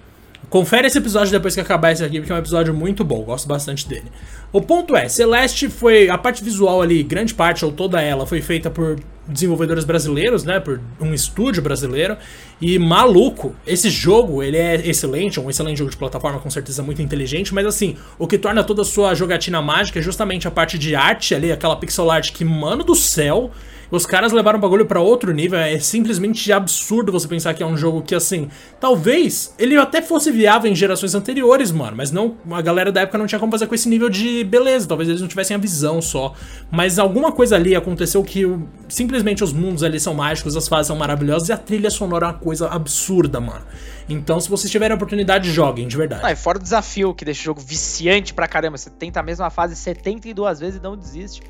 Confere 0.49 0.87
esse 0.87 0.97
episódio 0.97 1.31
depois 1.31 1.53
que 1.53 1.61
acabar 1.61 1.91
esse 1.91 2.03
aqui, 2.03 2.19
porque 2.19 2.31
é 2.31 2.35
um 2.35 2.39
episódio 2.39 2.73
muito 2.73 3.03
bom, 3.03 3.21
gosto 3.23 3.47
bastante 3.47 3.87
dele. 3.87 4.11
O 4.51 4.61
ponto 4.61 4.95
é, 4.95 5.09
Celeste 5.09 5.69
foi. 5.69 6.09
A 6.09 6.17
parte 6.17 6.43
visual 6.43 6.81
ali, 6.81 7.03
grande 7.03 7.33
parte 7.33 7.65
ou 7.65 7.71
toda 7.71 8.01
ela, 8.01 8.25
foi 8.25 8.41
feita 8.41 8.69
por 8.69 8.97
desenvolvedores 9.27 9.83
brasileiros, 9.83 10.43
né? 10.43 10.59
Por 10.59 10.79
um 11.01 11.13
estúdio 11.13 11.61
brasileiro. 11.61 12.15
E 12.61 12.77
maluco, 12.79 13.55
esse 13.65 13.89
jogo, 13.89 14.41
ele 14.41 14.57
é 14.57 14.75
excelente, 14.87 15.39
é 15.39 15.41
um 15.41 15.49
excelente 15.49 15.77
jogo 15.77 15.91
de 15.91 15.97
plataforma, 15.97 16.39
com 16.39 16.49
certeza 16.49 16.81
muito 16.83 17.01
inteligente, 17.01 17.53
mas 17.53 17.65
assim, 17.65 17.97
o 18.17 18.27
que 18.27 18.37
torna 18.37 18.63
toda 18.63 18.83
a 18.83 18.85
sua 18.85 19.13
jogatina 19.13 19.61
mágica 19.61 19.99
é 19.99 20.01
justamente 20.01 20.47
a 20.47 20.51
parte 20.51 20.77
de 20.77 20.95
arte 20.95 21.35
ali, 21.35 21.51
aquela 21.51 21.75
pixel 21.75 22.09
art 22.09 22.31
que, 22.31 22.45
mano 22.45 22.83
do 22.83 22.95
céu, 22.95 23.51
os 23.95 24.05
caras 24.05 24.31
levaram 24.31 24.59
o 24.59 24.61
bagulho 24.61 24.85
para 24.85 24.99
outro 24.99 25.33
nível. 25.33 25.57
É 25.57 25.79
simplesmente 25.79 26.51
absurdo 26.51 27.11
você 27.11 27.27
pensar 27.27 27.53
que 27.53 27.63
é 27.63 27.65
um 27.65 27.77
jogo 27.77 28.01
que, 28.01 28.13
assim, 28.13 28.49
talvez 28.79 29.53
ele 29.57 29.77
até 29.77 30.01
fosse 30.01 30.31
viável 30.31 30.71
em 30.71 30.75
gerações 30.75 31.15
anteriores, 31.15 31.71
mano. 31.71 31.95
Mas 31.95 32.11
não, 32.11 32.35
a 32.51 32.61
galera 32.61 32.91
da 32.91 33.01
época 33.01 33.17
não 33.17 33.27
tinha 33.27 33.39
como 33.39 33.51
fazer 33.51 33.67
com 33.67 33.75
esse 33.75 33.87
nível 33.87 34.09
de 34.09 34.43
beleza. 34.43 34.87
Talvez 34.87 35.09
eles 35.09 35.21
não 35.21 35.27
tivessem 35.27 35.55
a 35.55 35.59
visão 35.59 36.01
só. 36.01 36.33
Mas 36.71 36.99
alguma 36.99 37.31
coisa 37.31 37.55
ali 37.55 37.75
aconteceu 37.75 38.23
que 38.23 38.45
simplesmente 38.87 39.43
os 39.43 39.53
mundos 39.53 39.83
ali 39.83 39.99
são 39.99 40.13
mágicos, 40.13 40.55
as 40.55 40.67
fases 40.67 40.87
são 40.87 40.95
maravilhosas 40.95 41.49
e 41.49 41.53
a 41.53 41.57
trilha 41.57 41.89
sonora 41.89 42.25
é 42.25 42.29
uma 42.29 42.37
coisa 42.37 42.67
absurda, 42.67 43.39
mano. 43.39 43.65
Então, 44.07 44.39
se 44.39 44.49
vocês 44.49 44.71
tiverem 44.71 44.93
a 44.93 44.95
oportunidade, 44.95 45.51
joguem, 45.51 45.87
de 45.87 45.97
verdade. 45.97 46.21
Ah, 46.23 46.31
e 46.31 46.35
fora 46.35 46.57
o 46.57 46.61
desafio 46.61 47.13
que 47.13 47.25
deixa 47.25 47.41
o 47.41 47.45
jogo 47.45 47.61
viciante 47.61 48.33
pra 48.33 48.47
caramba. 48.47 48.77
Você 48.77 48.89
tenta 48.89 49.19
a 49.19 49.23
mesma 49.23 49.49
fase 49.49 49.75
72 49.75 50.59
vezes 50.59 50.79
e 50.79 50.83
não 50.83 50.95
desiste. 50.95 51.41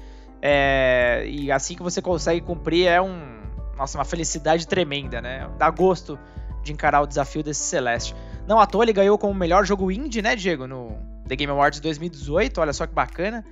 É, 0.48 1.26
e 1.28 1.52
assim 1.52 1.74
que 1.74 1.82
você 1.82 2.04
consegue 2.04 2.40
cumprir 2.40 2.86
é 2.86 3.02
um, 3.02 3.42
nossa, 3.76 3.98
uma 3.98 4.06
felicidade 4.06 4.68
tremenda, 4.68 5.20
né? 5.20 5.50
Dá 5.58 5.72
gosto 5.72 6.20
de 6.62 6.72
encarar 6.72 7.02
o 7.02 7.08
desafio 7.08 7.42
desse 7.42 7.64
Celeste. 7.64 8.16
Não 8.48 8.60
à 8.60 8.68
toa 8.68 8.84
ele 8.84 8.94
ganhou 8.94 9.18
como 9.18 9.34
melhor 9.34 9.66
jogo 9.66 9.92
indie, 9.92 10.22
né, 10.22 10.36
Diego, 10.36 10.68
no 10.68 10.96
The 11.28 11.36
Game 11.36 11.52
Awards 11.52 11.80
2018. 11.80 12.62
Olha 12.62 12.74
só 12.74 12.86
que 12.86 12.94
bacana. 12.94 13.44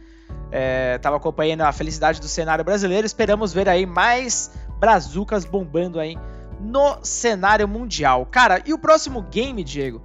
É, 0.52 1.00
tava 1.00 1.18
acompanhando 1.18 1.62
a 1.62 1.72
felicidade 1.72 2.22
do 2.22 2.28
cenário 2.28 2.64
brasileiro. 2.64 3.08
Esperamos 3.08 3.52
ver 3.52 3.68
aí 3.68 3.88
mais 3.88 4.52
brazucas 4.80 5.46
bombando 5.46 6.00
aí 6.00 6.16
no 6.60 7.00
cenário 7.02 7.68
mundial. 7.68 8.24
Cara, 8.28 8.62
e 8.68 8.72
o 8.72 8.78
próximo 8.78 9.24
game, 9.24 9.64
Diego? 9.64 10.00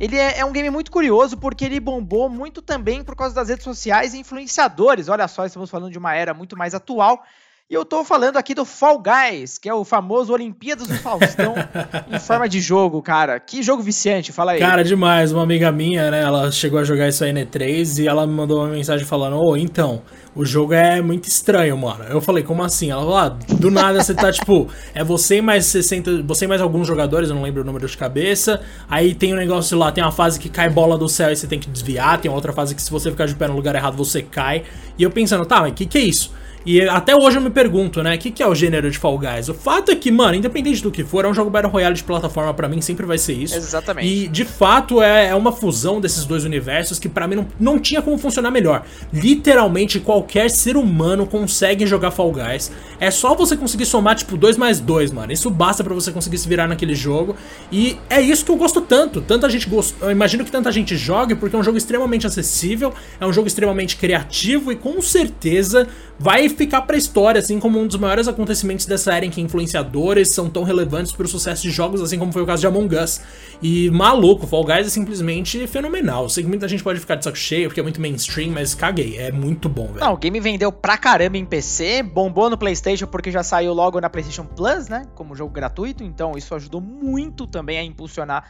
Ele 0.00 0.16
é, 0.16 0.38
é, 0.38 0.44
um 0.46 0.50
game 0.50 0.70
muito 0.70 0.90
curioso 0.90 1.36
porque 1.36 1.62
ele 1.62 1.78
bombou 1.78 2.26
muito 2.26 2.62
também 2.62 3.04
por 3.04 3.14
causa 3.14 3.34
das 3.34 3.50
redes 3.50 3.64
sociais 3.64 4.14
e 4.14 4.18
influenciadores. 4.18 5.10
Olha 5.10 5.28
só, 5.28 5.44
estamos 5.44 5.68
falando 5.68 5.92
de 5.92 5.98
uma 5.98 6.14
era 6.14 6.32
muito 6.32 6.56
mais 6.56 6.74
atual. 6.74 7.22
E 7.70 7.74
eu 7.74 7.84
tô 7.84 8.02
falando 8.04 8.36
aqui 8.36 8.52
do 8.52 8.64
Fall 8.64 9.00
Guys, 9.00 9.56
que 9.56 9.68
é 9.68 9.72
o 9.72 9.84
famoso 9.84 10.32
Olimpíadas 10.32 10.88
do 10.88 10.94
Faustão 10.96 11.54
em 12.10 12.18
forma 12.18 12.48
de 12.48 12.60
jogo, 12.60 13.00
cara. 13.00 13.38
Que 13.38 13.62
jogo 13.62 13.80
viciante, 13.80 14.32
fala 14.32 14.50
aí. 14.50 14.58
Cara, 14.58 14.82
demais. 14.82 15.30
Uma 15.30 15.44
amiga 15.44 15.70
minha, 15.70 16.10
né, 16.10 16.20
ela 16.20 16.50
chegou 16.50 16.80
a 16.80 16.82
jogar 16.82 17.08
isso 17.08 17.22
aí 17.22 17.32
na 17.32 17.42
E3 17.42 18.02
e 18.02 18.08
ela 18.08 18.26
me 18.26 18.32
mandou 18.32 18.58
uma 18.58 18.66
mensagem 18.66 19.06
falando: 19.06 19.36
Ô, 19.36 19.50
oh, 19.50 19.56
então, 19.56 20.02
o 20.34 20.44
jogo 20.44 20.74
é 20.74 21.00
muito 21.00 21.28
estranho, 21.28 21.78
mano. 21.78 22.02
Eu 22.10 22.20
falei, 22.20 22.42
como 22.42 22.60
assim? 22.64 22.90
Ela 22.90 23.02
falou, 23.02 23.16
ah, 23.16 23.28
do 23.28 23.70
nada 23.70 24.02
você 24.02 24.14
tá, 24.14 24.30
tipo, 24.34 24.68
é 24.92 25.04
você 25.04 25.36
e 25.36 25.40
mais 25.40 25.66
60, 25.66 26.24
você 26.24 26.46
e 26.46 26.48
mais 26.48 26.60
alguns 26.60 26.88
jogadores, 26.88 27.28
eu 27.28 27.36
não 27.36 27.42
lembro 27.42 27.62
o 27.62 27.64
número 27.64 27.86
de 27.86 27.96
cabeça. 27.96 28.60
Aí 28.88 29.14
tem 29.14 29.32
um 29.32 29.36
negócio 29.36 29.78
lá, 29.78 29.92
tem 29.92 30.02
uma 30.02 30.10
fase 30.10 30.40
que 30.40 30.48
cai 30.48 30.68
bola 30.68 30.98
do 30.98 31.08
céu 31.08 31.30
e 31.30 31.36
você 31.36 31.46
tem 31.46 31.60
que 31.60 31.70
desviar, 31.70 32.20
tem 32.20 32.28
outra 32.28 32.52
fase 32.52 32.74
que 32.74 32.82
se 32.82 32.90
você 32.90 33.12
ficar 33.12 33.26
de 33.26 33.36
pé 33.36 33.46
no 33.46 33.54
lugar 33.54 33.76
errado, 33.76 33.96
você 33.96 34.22
cai. 34.22 34.64
E 34.98 35.04
eu 35.04 35.10
pensando, 35.12 35.46
tá, 35.46 35.60
mas 35.60 35.70
o 35.70 35.74
que, 35.74 35.86
que 35.86 35.98
é 35.98 36.02
isso? 36.02 36.39
E 36.64 36.82
até 36.82 37.16
hoje 37.16 37.38
eu 37.38 37.42
me 37.42 37.50
pergunto, 37.50 38.02
né, 38.02 38.14
o 38.14 38.18
que, 38.18 38.30
que 38.30 38.42
é 38.42 38.46
o 38.46 38.54
gênero 38.54 38.90
de 38.90 38.98
Fall 38.98 39.18
Guys? 39.18 39.48
O 39.48 39.54
fato 39.54 39.90
é 39.90 39.96
que, 39.96 40.10
mano, 40.10 40.34
independente 40.34 40.82
do 40.82 40.90
que 40.90 41.02
for, 41.02 41.24
é 41.24 41.28
um 41.28 41.34
jogo 41.34 41.50
Battle 41.50 41.72
Royale 41.72 41.94
de 41.94 42.04
plataforma 42.04 42.52
para 42.52 42.68
mim, 42.68 42.80
sempre 42.80 43.06
vai 43.06 43.16
ser 43.18 43.32
isso. 43.32 43.56
Exatamente. 43.56 44.06
E, 44.06 44.28
de 44.28 44.44
fato, 44.44 45.00
é, 45.00 45.28
é 45.28 45.34
uma 45.34 45.52
fusão 45.52 46.00
desses 46.00 46.24
dois 46.24 46.44
universos 46.44 46.98
que 46.98 47.08
para 47.08 47.26
mim 47.26 47.36
não, 47.36 47.48
não 47.58 47.78
tinha 47.78 48.02
como 48.02 48.18
funcionar 48.18 48.50
melhor. 48.50 48.84
Literalmente, 49.12 50.00
qualquer 50.00 50.50
ser 50.50 50.76
humano 50.76 51.26
consegue 51.26 51.86
jogar 51.86 52.10
Fall 52.10 52.32
Guys. 52.32 52.70
É 52.98 53.10
só 53.10 53.34
você 53.34 53.56
conseguir 53.56 53.86
somar, 53.86 54.16
tipo, 54.16 54.36
2 54.36 54.58
mais 54.58 54.80
2, 54.80 55.12
mano. 55.12 55.32
Isso 55.32 55.48
basta 55.48 55.82
para 55.82 55.94
você 55.94 56.12
conseguir 56.12 56.36
se 56.36 56.48
virar 56.48 56.66
naquele 56.66 56.94
jogo. 56.94 57.34
E 57.72 57.96
é 58.10 58.20
isso 58.20 58.44
que 58.44 58.50
eu 58.50 58.56
gosto 58.56 58.82
tanto. 58.82 59.20
Tanta 59.22 59.48
gente 59.48 59.68
gosta. 59.68 60.04
Eu 60.04 60.10
imagino 60.10 60.44
que 60.44 60.50
tanta 60.50 60.70
gente 60.70 60.96
jogue, 60.96 61.34
porque 61.34 61.56
é 61.56 61.58
um 61.58 61.62
jogo 61.62 61.78
extremamente 61.78 62.26
acessível, 62.26 62.92
é 63.18 63.26
um 63.26 63.32
jogo 63.32 63.48
extremamente 63.48 63.96
criativo 63.96 64.70
e 64.70 64.76
com 64.76 65.00
certeza 65.00 65.88
vai 66.20 66.50
ficar 66.50 66.82
pra 66.82 66.98
história, 66.98 67.38
assim 67.38 67.58
como 67.58 67.80
um 67.80 67.86
dos 67.86 67.96
maiores 67.96 68.28
acontecimentos 68.28 68.84
dessa 68.84 69.14
era 69.14 69.24
em 69.24 69.30
que 69.30 69.40
influenciadores 69.40 70.34
são 70.34 70.50
tão 70.50 70.64
relevantes 70.64 71.12
pro 71.12 71.26
sucesso 71.26 71.62
de 71.62 71.70
jogos, 71.70 72.02
assim 72.02 72.18
como 72.18 72.30
foi 72.30 72.42
o 72.42 72.46
caso 72.46 72.60
de 72.60 72.66
Among 72.66 72.94
Us. 72.94 73.22
E 73.62 73.88
maluco, 73.88 74.46
Fall 74.46 74.62
Guys 74.62 74.86
é 74.86 74.90
simplesmente 74.90 75.66
fenomenal. 75.66 76.28
sei 76.28 76.42
que 76.42 76.48
muita 76.50 76.68
gente 76.68 76.82
pode 76.82 77.00
ficar 77.00 77.14
de 77.14 77.24
saco 77.24 77.38
cheio 77.38 77.70
porque 77.70 77.80
é 77.80 77.82
muito 77.82 78.02
mainstream, 78.02 78.50
mas 78.50 78.74
caguei, 78.74 79.16
é 79.16 79.32
muito 79.32 79.66
bom, 79.66 79.86
velho. 79.86 80.00
Não, 80.00 80.12
o 80.12 80.18
game 80.18 80.38
vendeu 80.40 80.70
pra 80.70 80.98
caramba 80.98 81.38
em 81.38 81.44
PC, 81.46 82.02
bombou 82.02 82.50
no 82.50 82.58
PlayStation 82.58 83.06
porque 83.06 83.30
já 83.30 83.42
saiu 83.42 83.72
logo 83.72 83.98
na 83.98 84.10
PlayStation 84.10 84.44
Plus, 84.44 84.88
né? 84.90 85.06
Como 85.14 85.34
jogo 85.34 85.54
gratuito, 85.54 86.04
então 86.04 86.36
isso 86.36 86.54
ajudou 86.54 86.82
muito 86.82 87.46
também 87.46 87.78
a 87.78 87.82
impulsionar 87.82 88.44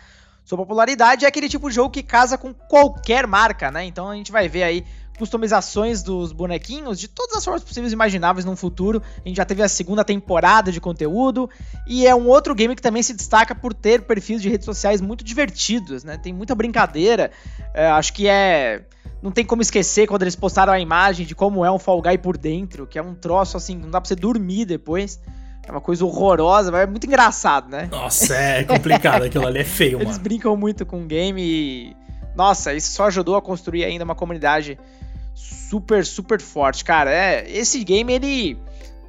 sua 0.44 0.58
popularidade. 0.58 1.24
É 1.24 1.28
aquele 1.28 1.48
tipo 1.48 1.68
de 1.68 1.76
jogo 1.76 1.90
que 1.90 2.02
casa 2.02 2.36
com 2.36 2.52
qualquer 2.52 3.28
marca, 3.28 3.70
né? 3.70 3.84
Então 3.84 4.10
a 4.10 4.16
gente 4.16 4.32
vai 4.32 4.48
ver 4.48 4.64
aí 4.64 4.84
customizações 5.20 6.02
dos 6.02 6.32
bonequinhos 6.32 6.98
de 6.98 7.06
todas 7.06 7.36
as 7.36 7.44
formas 7.44 7.62
possíveis 7.62 7.92
e 7.92 7.94
imagináveis 7.94 8.44
no 8.44 8.56
futuro. 8.56 9.02
A 9.24 9.28
gente 9.28 9.36
já 9.36 9.44
teve 9.44 9.62
a 9.62 9.68
segunda 9.68 10.02
temporada 10.02 10.72
de 10.72 10.80
conteúdo 10.80 11.48
e 11.86 12.06
é 12.06 12.14
um 12.14 12.26
outro 12.26 12.54
game 12.54 12.74
que 12.74 12.82
também 12.82 13.02
se 13.02 13.12
destaca 13.12 13.54
por 13.54 13.74
ter 13.74 14.02
perfis 14.02 14.40
de 14.40 14.48
redes 14.48 14.64
sociais 14.64 15.00
muito 15.00 15.22
divertidos, 15.22 16.02
né? 16.02 16.16
Tem 16.16 16.32
muita 16.32 16.54
brincadeira. 16.54 17.30
É, 17.74 17.86
acho 17.86 18.12
que 18.12 18.26
é 18.26 18.82
não 19.22 19.30
tem 19.30 19.44
como 19.44 19.60
esquecer 19.60 20.06
quando 20.06 20.22
eles 20.22 20.34
postaram 20.34 20.72
a 20.72 20.80
imagem 20.80 21.26
de 21.26 21.34
como 21.34 21.64
é 21.64 21.70
um 21.70 21.78
Fall 21.78 22.00
Guy 22.00 22.16
por 22.16 22.38
dentro, 22.38 22.86
que 22.86 22.98
é 22.98 23.02
um 23.02 23.14
troço 23.14 23.56
assim, 23.56 23.76
não 23.76 23.90
dá 23.90 24.00
pra 24.00 24.08
você 24.08 24.16
dormir 24.16 24.64
depois. 24.64 25.20
É 25.66 25.70
uma 25.70 25.80
coisa 25.80 26.04
horrorosa, 26.04 26.72
mas 26.72 26.82
é 26.82 26.86
muito 26.86 27.06
engraçado, 27.06 27.68
né? 27.68 27.86
Nossa, 27.90 28.34
é 28.34 28.64
complicado, 28.64 29.24
aquilo 29.24 29.46
ali 29.46 29.58
é 29.58 29.64
feio, 29.64 29.98
mano. 30.00 30.08
Eles 30.08 30.18
brincam 30.18 30.56
muito 30.56 30.86
com 30.86 31.02
o 31.02 31.06
game 31.06 31.40
e. 31.42 31.96
Nossa, 32.34 32.72
isso 32.72 32.92
só 32.92 33.06
ajudou 33.06 33.36
a 33.36 33.42
construir 33.42 33.84
ainda 33.84 34.02
uma 34.02 34.14
comunidade 34.14 34.78
super, 35.70 36.04
super 36.04 36.40
forte. 36.40 36.84
Cara, 36.84 37.10
é, 37.12 37.48
esse 37.48 37.84
game 37.84 38.12
ele 38.12 38.58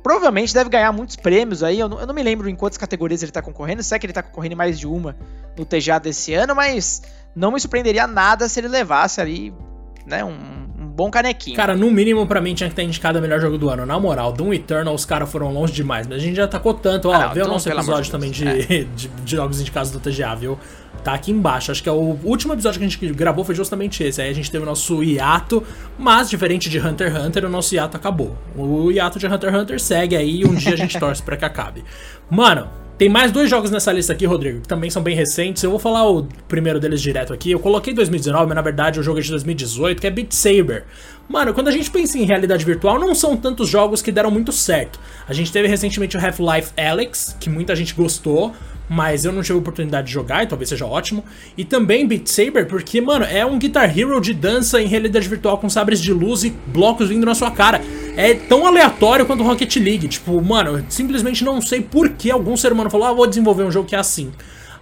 provavelmente 0.04 0.54
deve 0.54 0.70
ganhar 0.70 0.92
muitos 0.92 1.16
prêmios 1.16 1.64
aí. 1.64 1.80
Eu 1.80 1.90
não, 1.90 2.00
eu 2.00 2.06
não, 2.06 2.14
me 2.14 2.22
lembro 2.22 2.48
em 2.48 2.56
quantas 2.56 2.78
categorias 2.78 3.24
ele 3.24 3.32
tá 3.32 3.42
concorrendo. 3.42 3.82
Sei 3.82 3.98
que 3.98 4.06
ele 4.06 4.14
tá 4.14 4.22
concorrendo 4.22 4.54
em 4.54 4.58
mais 4.58 4.80
de 4.80 4.88
uma 4.88 5.16
no 5.58 5.66
TGA 5.66 6.00
desse 6.00 6.34
ano, 6.34 6.56
mas 6.56 7.02
não 7.36 7.52
me 7.52 7.60
surpreenderia 7.60 8.06
nada 8.06 8.48
se 8.48 8.60
ele 8.60 8.68
levasse 8.68 9.20
ali, 9.20 9.54
né, 10.06 10.24
um, 10.24 10.30
um 10.32 10.88
bom 10.88 11.10
canequinho. 11.10 11.56
Cara, 11.56 11.76
no 11.76 11.90
mínimo 11.90 12.28
para 12.28 12.40
mim 12.40 12.54
tinha 12.54 12.70
que 12.70 12.76
ter 12.76 12.84
indicado 12.84 13.18
o 13.18 13.22
melhor 13.22 13.40
jogo 13.40 13.58
do 13.58 13.70
ano. 13.70 13.86
Na 13.86 14.00
moral, 14.00 14.32
Doom 14.32 14.54
Eternal 14.54 14.94
os 14.94 15.06
caras 15.06 15.32
foram 15.32 15.52
longe 15.52 15.74
demais, 15.74 16.06
mas 16.06 16.18
a 16.18 16.20
gente 16.20 16.36
já 16.36 16.48
tacou 16.48 16.74
tanto. 16.76 17.10
Ó, 17.10 17.14
ah, 17.14 17.28
não, 17.28 17.34
vê 17.34 17.40
Doom, 17.42 17.50
o 17.50 17.54
nosso 17.54 17.70
episódio 17.70 18.04
de 18.04 18.12
também 18.12 18.32
de, 18.32 18.48
é. 18.48 18.84
de, 18.84 19.08
de 19.08 19.36
jogos 19.36 19.60
indicados 19.60 19.92
do 19.92 20.00
TGA, 20.00 20.36
viu? 20.36 20.60
Tá 21.04 21.14
aqui 21.14 21.32
embaixo. 21.32 21.72
Acho 21.72 21.84
que 21.84 21.90
é 21.90 21.92
o 21.92 22.18
último 22.24 22.54
episódio 22.54 22.80
que 22.80 22.86
a 22.86 22.90
gente 22.90 23.14
gravou 23.14 23.44
foi 23.44 23.56
justamente 23.56 24.04
esse. 24.04 24.22
Aí 24.22 24.30
a 24.30 24.34
gente 24.34 24.50
teve 24.50 24.64
o 24.64 24.68
nosso 24.68 25.04
hiato, 25.04 25.64
mas 25.98 26.30
diferente 26.30 26.70
de 26.70 26.80
Hunter 26.80 27.14
x 27.14 27.26
Hunter, 27.26 27.46
o 27.46 27.50
nosso 27.50 27.74
hiato 27.76 27.98
acabou. 27.98 28.38
O 28.56 28.92
hiato 28.92 29.20
de 29.20 29.28
Hunter 29.28 29.50
x 29.50 29.62
Hunter 29.62 29.80
segue 29.80 30.16
aí 30.16 30.42
e 30.42 30.46
um 30.46 30.56
dia 30.56 30.74
a 30.74 30.78
gente 30.78 30.98
torce 31.00 31.22
para 31.22 31.36
que 31.38 31.46
acabe. 31.46 31.84
Mano, 32.30 32.68
Tem 33.02 33.10
mais 33.10 33.32
dois 33.32 33.50
jogos 33.50 33.72
nessa 33.72 33.92
lista 33.92 34.14
aqui, 34.14 34.28
Rodrigo, 34.28 34.62
que 34.62 34.68
também 34.68 34.88
são 34.92 35.02
bem 35.02 35.16
recentes. 35.16 35.64
Eu 35.64 35.72
vou 35.72 35.80
falar 35.80 36.08
o 36.08 36.28
primeiro 36.48 36.80
deles 36.80 37.02
direto 37.02 37.34
aqui. 37.34 37.50
Eu 37.50 37.60
coloquei 37.60 37.96
2019, 37.96 38.46
mas 38.46 38.56
na 38.56 38.62
verdade 38.62 39.00
o 39.00 39.04
jogo 39.04 39.18
é 39.18 39.24
de 39.24 39.30
2018, 39.32 40.00
que 40.00 40.06
é 40.06 40.12
Beat 40.12 40.32
Saber. 40.32 40.84
Mano, 41.28 41.52
quando 41.52 41.70
a 41.70 41.72
gente 41.72 41.90
pensa 41.90 42.20
em 42.20 42.26
realidade 42.26 42.64
virtual, 42.64 43.00
não 43.00 43.16
são 43.16 43.36
tantos 43.36 43.68
jogos 43.68 44.04
que 44.04 44.12
deram 44.12 44.30
muito 44.30 44.52
certo. 44.52 45.00
A 45.28 45.34
gente 45.34 45.52
teve 45.52 45.68
recentemente 45.68 46.16
o 46.16 46.24
Half-Life 46.24 46.74
Alyx, 46.80 47.36
que 47.40 47.50
muita 47.50 47.76
gente 47.76 47.96
gostou, 47.96 48.54
mas 48.92 49.24
eu 49.24 49.32
não 49.32 49.42
tive 49.42 49.54
a 49.54 49.62
oportunidade 49.62 50.08
de 50.08 50.14
jogar 50.14 50.44
e 50.44 50.48
talvez 50.48 50.68
seja 50.68 50.86
ótimo. 50.86 51.24
E 51.58 51.64
também 51.64 52.06
Beat 52.06 52.28
Saber, 52.28 52.68
porque, 52.68 53.00
mano, 53.00 53.24
é 53.24 53.46
um 53.46 53.58
Guitar 53.58 53.98
Hero 53.98 54.20
de 54.20 54.34
dança 54.34 54.82
em 54.82 54.86
realidade 54.86 55.30
virtual 55.30 55.58
com 55.58 55.70
sabres 55.70 56.02
de 56.02 56.12
luz 56.12 56.44
e 56.44 56.50
blocos 56.68 57.08
vindo 57.08 57.26
na 57.26 57.34
sua 57.34 57.50
cara. 57.52 57.82
É 58.18 58.34
tão 58.34 58.68
aleatório 58.68 59.26
quanto 59.26 59.44
Rocket 59.44 59.74
League. 59.78 60.10
Tipo, 60.10 60.42
mano, 60.42 60.86
simplesmente 60.90 61.42
não 61.42 61.62
sei 61.62 61.80
por 61.80 62.10
que 62.10 62.30
algum 62.30 62.58
ser 62.58 62.74
humano 62.74 62.90
falou, 62.90 63.08
ah, 63.08 63.14
vou 63.14 63.26
desenvolver 63.26 63.64
um 63.64 63.72
jogo 63.72 63.88
que 63.88 63.96
é 63.96 64.00
assim. 64.00 64.30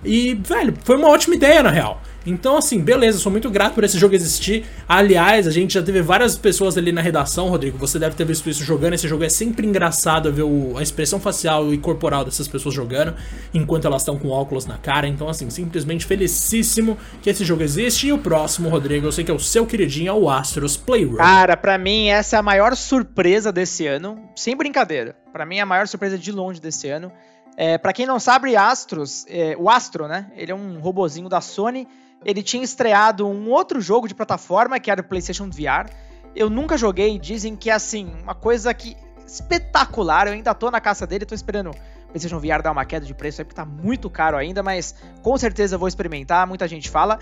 E, 0.03 0.33
velho, 0.33 0.73
foi 0.83 0.95
uma 0.95 1.09
ótima 1.09 1.35
ideia 1.35 1.61
na 1.61 1.69
real. 1.69 2.01
Então, 2.29 2.57
assim, 2.57 2.79
beleza, 2.79 3.17
sou 3.17 3.31
muito 3.31 3.49
grato 3.49 3.73
por 3.73 3.83
esse 3.83 3.97
jogo 3.97 4.13
existir. 4.13 4.65
Aliás, 4.87 5.47
a 5.47 5.51
gente 5.51 5.73
já 5.73 5.81
teve 5.81 6.01
várias 6.01 6.37
pessoas 6.37 6.77
ali 6.77 6.91
na 6.91 7.01
redação, 7.01 7.49
Rodrigo. 7.49 7.77
Você 7.79 7.97
deve 7.97 8.15
ter 8.15 8.23
visto 8.23 8.47
isso 8.47 8.63
jogando. 8.63 8.93
Esse 8.93 9.07
jogo 9.07 9.23
é 9.23 9.29
sempre 9.29 9.65
engraçado 9.65 10.31
ver 10.31 10.43
o, 10.43 10.77
a 10.77 10.83
expressão 10.83 11.19
facial 11.19 11.73
e 11.73 11.77
corporal 11.77 12.23
dessas 12.23 12.47
pessoas 12.47 12.75
jogando 12.75 13.15
enquanto 13.51 13.85
elas 13.85 14.03
estão 14.03 14.17
com 14.17 14.29
óculos 14.29 14.67
na 14.67 14.77
cara. 14.77 15.07
Então, 15.07 15.27
assim, 15.27 15.49
simplesmente 15.49 16.05
felicíssimo 16.05 16.97
que 17.21 17.29
esse 17.31 17.43
jogo 17.43 17.63
existe. 17.63 18.07
E 18.07 18.13
o 18.13 18.17
próximo, 18.19 18.69
Rodrigo, 18.69 19.07
eu 19.07 19.11
sei 19.11 19.23
que 19.23 19.31
é 19.31 19.33
o 19.33 19.39
seu 19.39 19.65
queridinho, 19.65 20.09
é 20.09 20.13
o 20.13 20.29
Astros 20.29 20.77
Playroom. 20.77 21.17
Cara, 21.17 21.57
pra 21.57 21.79
mim, 21.79 22.09
essa 22.09 22.35
é 22.35 22.39
a 22.39 22.43
maior 22.43 22.75
surpresa 22.75 23.51
desse 23.51 23.87
ano. 23.87 24.29
Sem 24.35 24.55
brincadeira. 24.55 25.15
Pra 25.33 25.45
mim, 25.47 25.57
é 25.57 25.61
a 25.61 25.65
maior 25.65 25.87
surpresa 25.87 26.17
de 26.17 26.31
longe 26.31 26.61
desse 26.61 26.87
ano. 26.89 27.11
É, 27.57 27.77
para 27.77 27.91
quem 27.91 28.05
não 28.05 28.19
sabe, 28.19 28.55
Astros, 28.55 29.25
é, 29.27 29.55
o 29.57 29.69
Astro, 29.69 30.07
né? 30.07 30.31
Ele 30.37 30.51
é 30.51 30.55
um 30.55 30.79
robozinho 30.79 31.27
da 31.27 31.41
Sony 31.41 31.87
ele 32.23 32.43
tinha 32.43 32.63
estreado 32.63 33.27
um 33.27 33.49
outro 33.49 33.79
jogo 33.79 34.07
de 34.07 34.15
plataforma, 34.15 34.79
que 34.79 34.91
era 34.91 35.01
o 35.01 35.03
PlayStation 35.03 35.49
VR. 35.49 35.89
Eu 36.35 36.49
nunca 36.49 36.77
joguei, 36.77 37.17
dizem 37.17 37.55
que 37.55 37.69
é 37.69 37.73
assim, 37.73 38.11
uma 38.21 38.35
coisa 38.35 38.73
que 38.73 38.95
espetacular. 39.25 40.27
Eu 40.27 40.33
ainda 40.33 40.53
tô 40.53 40.69
na 40.69 40.81
caça 40.81 41.07
dele, 41.07 41.25
tô 41.25 41.35
esperando 41.35 41.71
o 41.71 42.07
PlayStation 42.11 42.39
VR 42.39 42.61
dar 42.61 42.71
uma 42.71 42.85
queda 42.85 43.05
de 43.05 43.13
preço 43.13 43.41
aí, 43.41 43.45
porque 43.45 43.55
tá 43.55 43.65
muito 43.65 44.09
caro 44.09 44.37
ainda, 44.37 44.61
mas 44.61 44.95
com 45.21 45.37
certeza 45.37 45.77
vou 45.77 45.87
experimentar, 45.87 46.45
muita 46.47 46.67
gente 46.67 46.89
fala. 46.89 47.19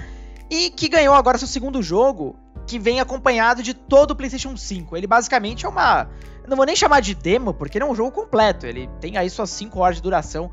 E 0.50 0.70
que 0.70 0.88
ganhou 0.88 1.14
agora 1.14 1.38
seu 1.38 1.48
segundo 1.48 1.82
jogo, 1.82 2.36
que 2.66 2.80
vem 2.80 3.00
acompanhado 3.00 3.62
de 3.62 3.74
todo 3.74 4.12
o 4.12 4.16
PlayStation 4.16 4.56
5. 4.56 4.96
Ele 4.96 5.08
basicamente 5.08 5.66
é 5.66 5.70
uma. 5.70 6.10
Não 6.48 6.56
vou 6.56 6.66
nem 6.66 6.76
chamar 6.76 7.02
de 7.02 7.14
demo, 7.14 7.54
porque 7.54 7.78
ele 7.78 7.84
é 7.86 7.88
um 7.88 7.96
jogo 7.96 8.12
completo. 8.12 8.66
Ele 8.66 8.90
tem 9.02 9.18
aí 9.18 9.30
suas 9.30 9.50
5 9.50 9.80
horas 9.80 9.98
de 9.98 10.02
duração. 10.02 10.50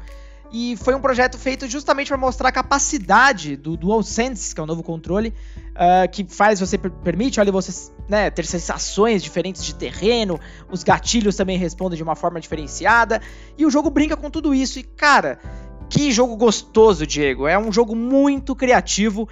E 0.57 0.77
foi 0.77 0.95
um 0.95 1.01
projeto 1.01 1.37
feito 1.37 1.67
justamente 1.67 2.07
para 2.07 2.17
mostrar 2.17 2.51
a 2.51 2.53
capacidade 2.53 3.57
do 3.57 3.77
DualSense, 3.77 4.55
que 4.55 4.61
é 4.61 4.63
o 4.63 4.67
novo 4.67 4.85
controle, 4.85 5.35
uh, 5.71 6.09
que 6.09 6.25
faz 6.29 6.61
você 6.61 6.79
permite 6.79 7.41
olha, 7.41 7.51
você 7.51 7.91
né, 8.09 8.31
ter 8.31 8.47
sensações 8.47 9.21
diferentes 9.21 9.65
de 9.65 9.75
terreno, 9.75 10.39
os 10.71 10.85
gatilhos 10.85 11.35
também 11.35 11.59
respondem 11.59 11.97
de 11.97 12.05
uma 12.05 12.15
forma 12.15 12.41
diferenciada, 12.41 13.21
e 13.59 13.67
o 13.67 13.71
jogo 13.71 13.91
brinca 13.91 14.17
com 14.17 14.31
tudo 14.31 14.55
isso. 14.55 14.79
E 14.79 14.85
cara, 14.85 15.41
que 15.91 16.13
jogo 16.13 16.37
gostoso, 16.37 17.05
Diego! 17.05 17.49
É 17.49 17.59
um 17.59 17.73
jogo 17.73 17.97
muito 17.97 18.55
criativo. 18.55 19.29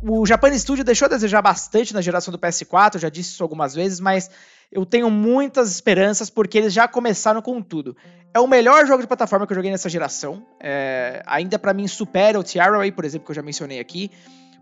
O 0.00 0.24
Japan 0.24 0.56
Studio 0.56 0.84
deixou 0.84 1.06
a 1.06 1.08
desejar 1.08 1.42
bastante 1.42 1.92
na 1.92 2.00
geração 2.00 2.30
do 2.30 2.38
PS4, 2.38 3.00
já 3.00 3.08
disse 3.08 3.30
isso 3.30 3.42
algumas 3.42 3.74
vezes, 3.74 3.98
mas 3.98 4.30
eu 4.72 4.86
tenho 4.86 5.10
muitas 5.10 5.70
esperanças 5.70 6.30
porque 6.30 6.56
eles 6.56 6.72
já 6.72 6.88
começaram 6.88 7.42
com 7.42 7.60
tudo. 7.60 7.94
É 8.32 8.40
o 8.40 8.46
melhor 8.46 8.86
jogo 8.86 9.02
de 9.02 9.06
plataforma 9.06 9.46
que 9.46 9.52
eu 9.52 9.54
joguei 9.54 9.70
nessa 9.70 9.90
geração. 9.90 10.42
É, 10.58 11.22
ainda 11.26 11.58
para 11.58 11.74
mim 11.74 11.86
supera 11.86 12.40
o 12.40 12.42
Tiaraway, 12.42 12.90
por 12.90 13.04
exemplo, 13.04 13.26
que 13.26 13.30
eu 13.30 13.36
já 13.36 13.42
mencionei 13.42 13.78
aqui. 13.78 14.10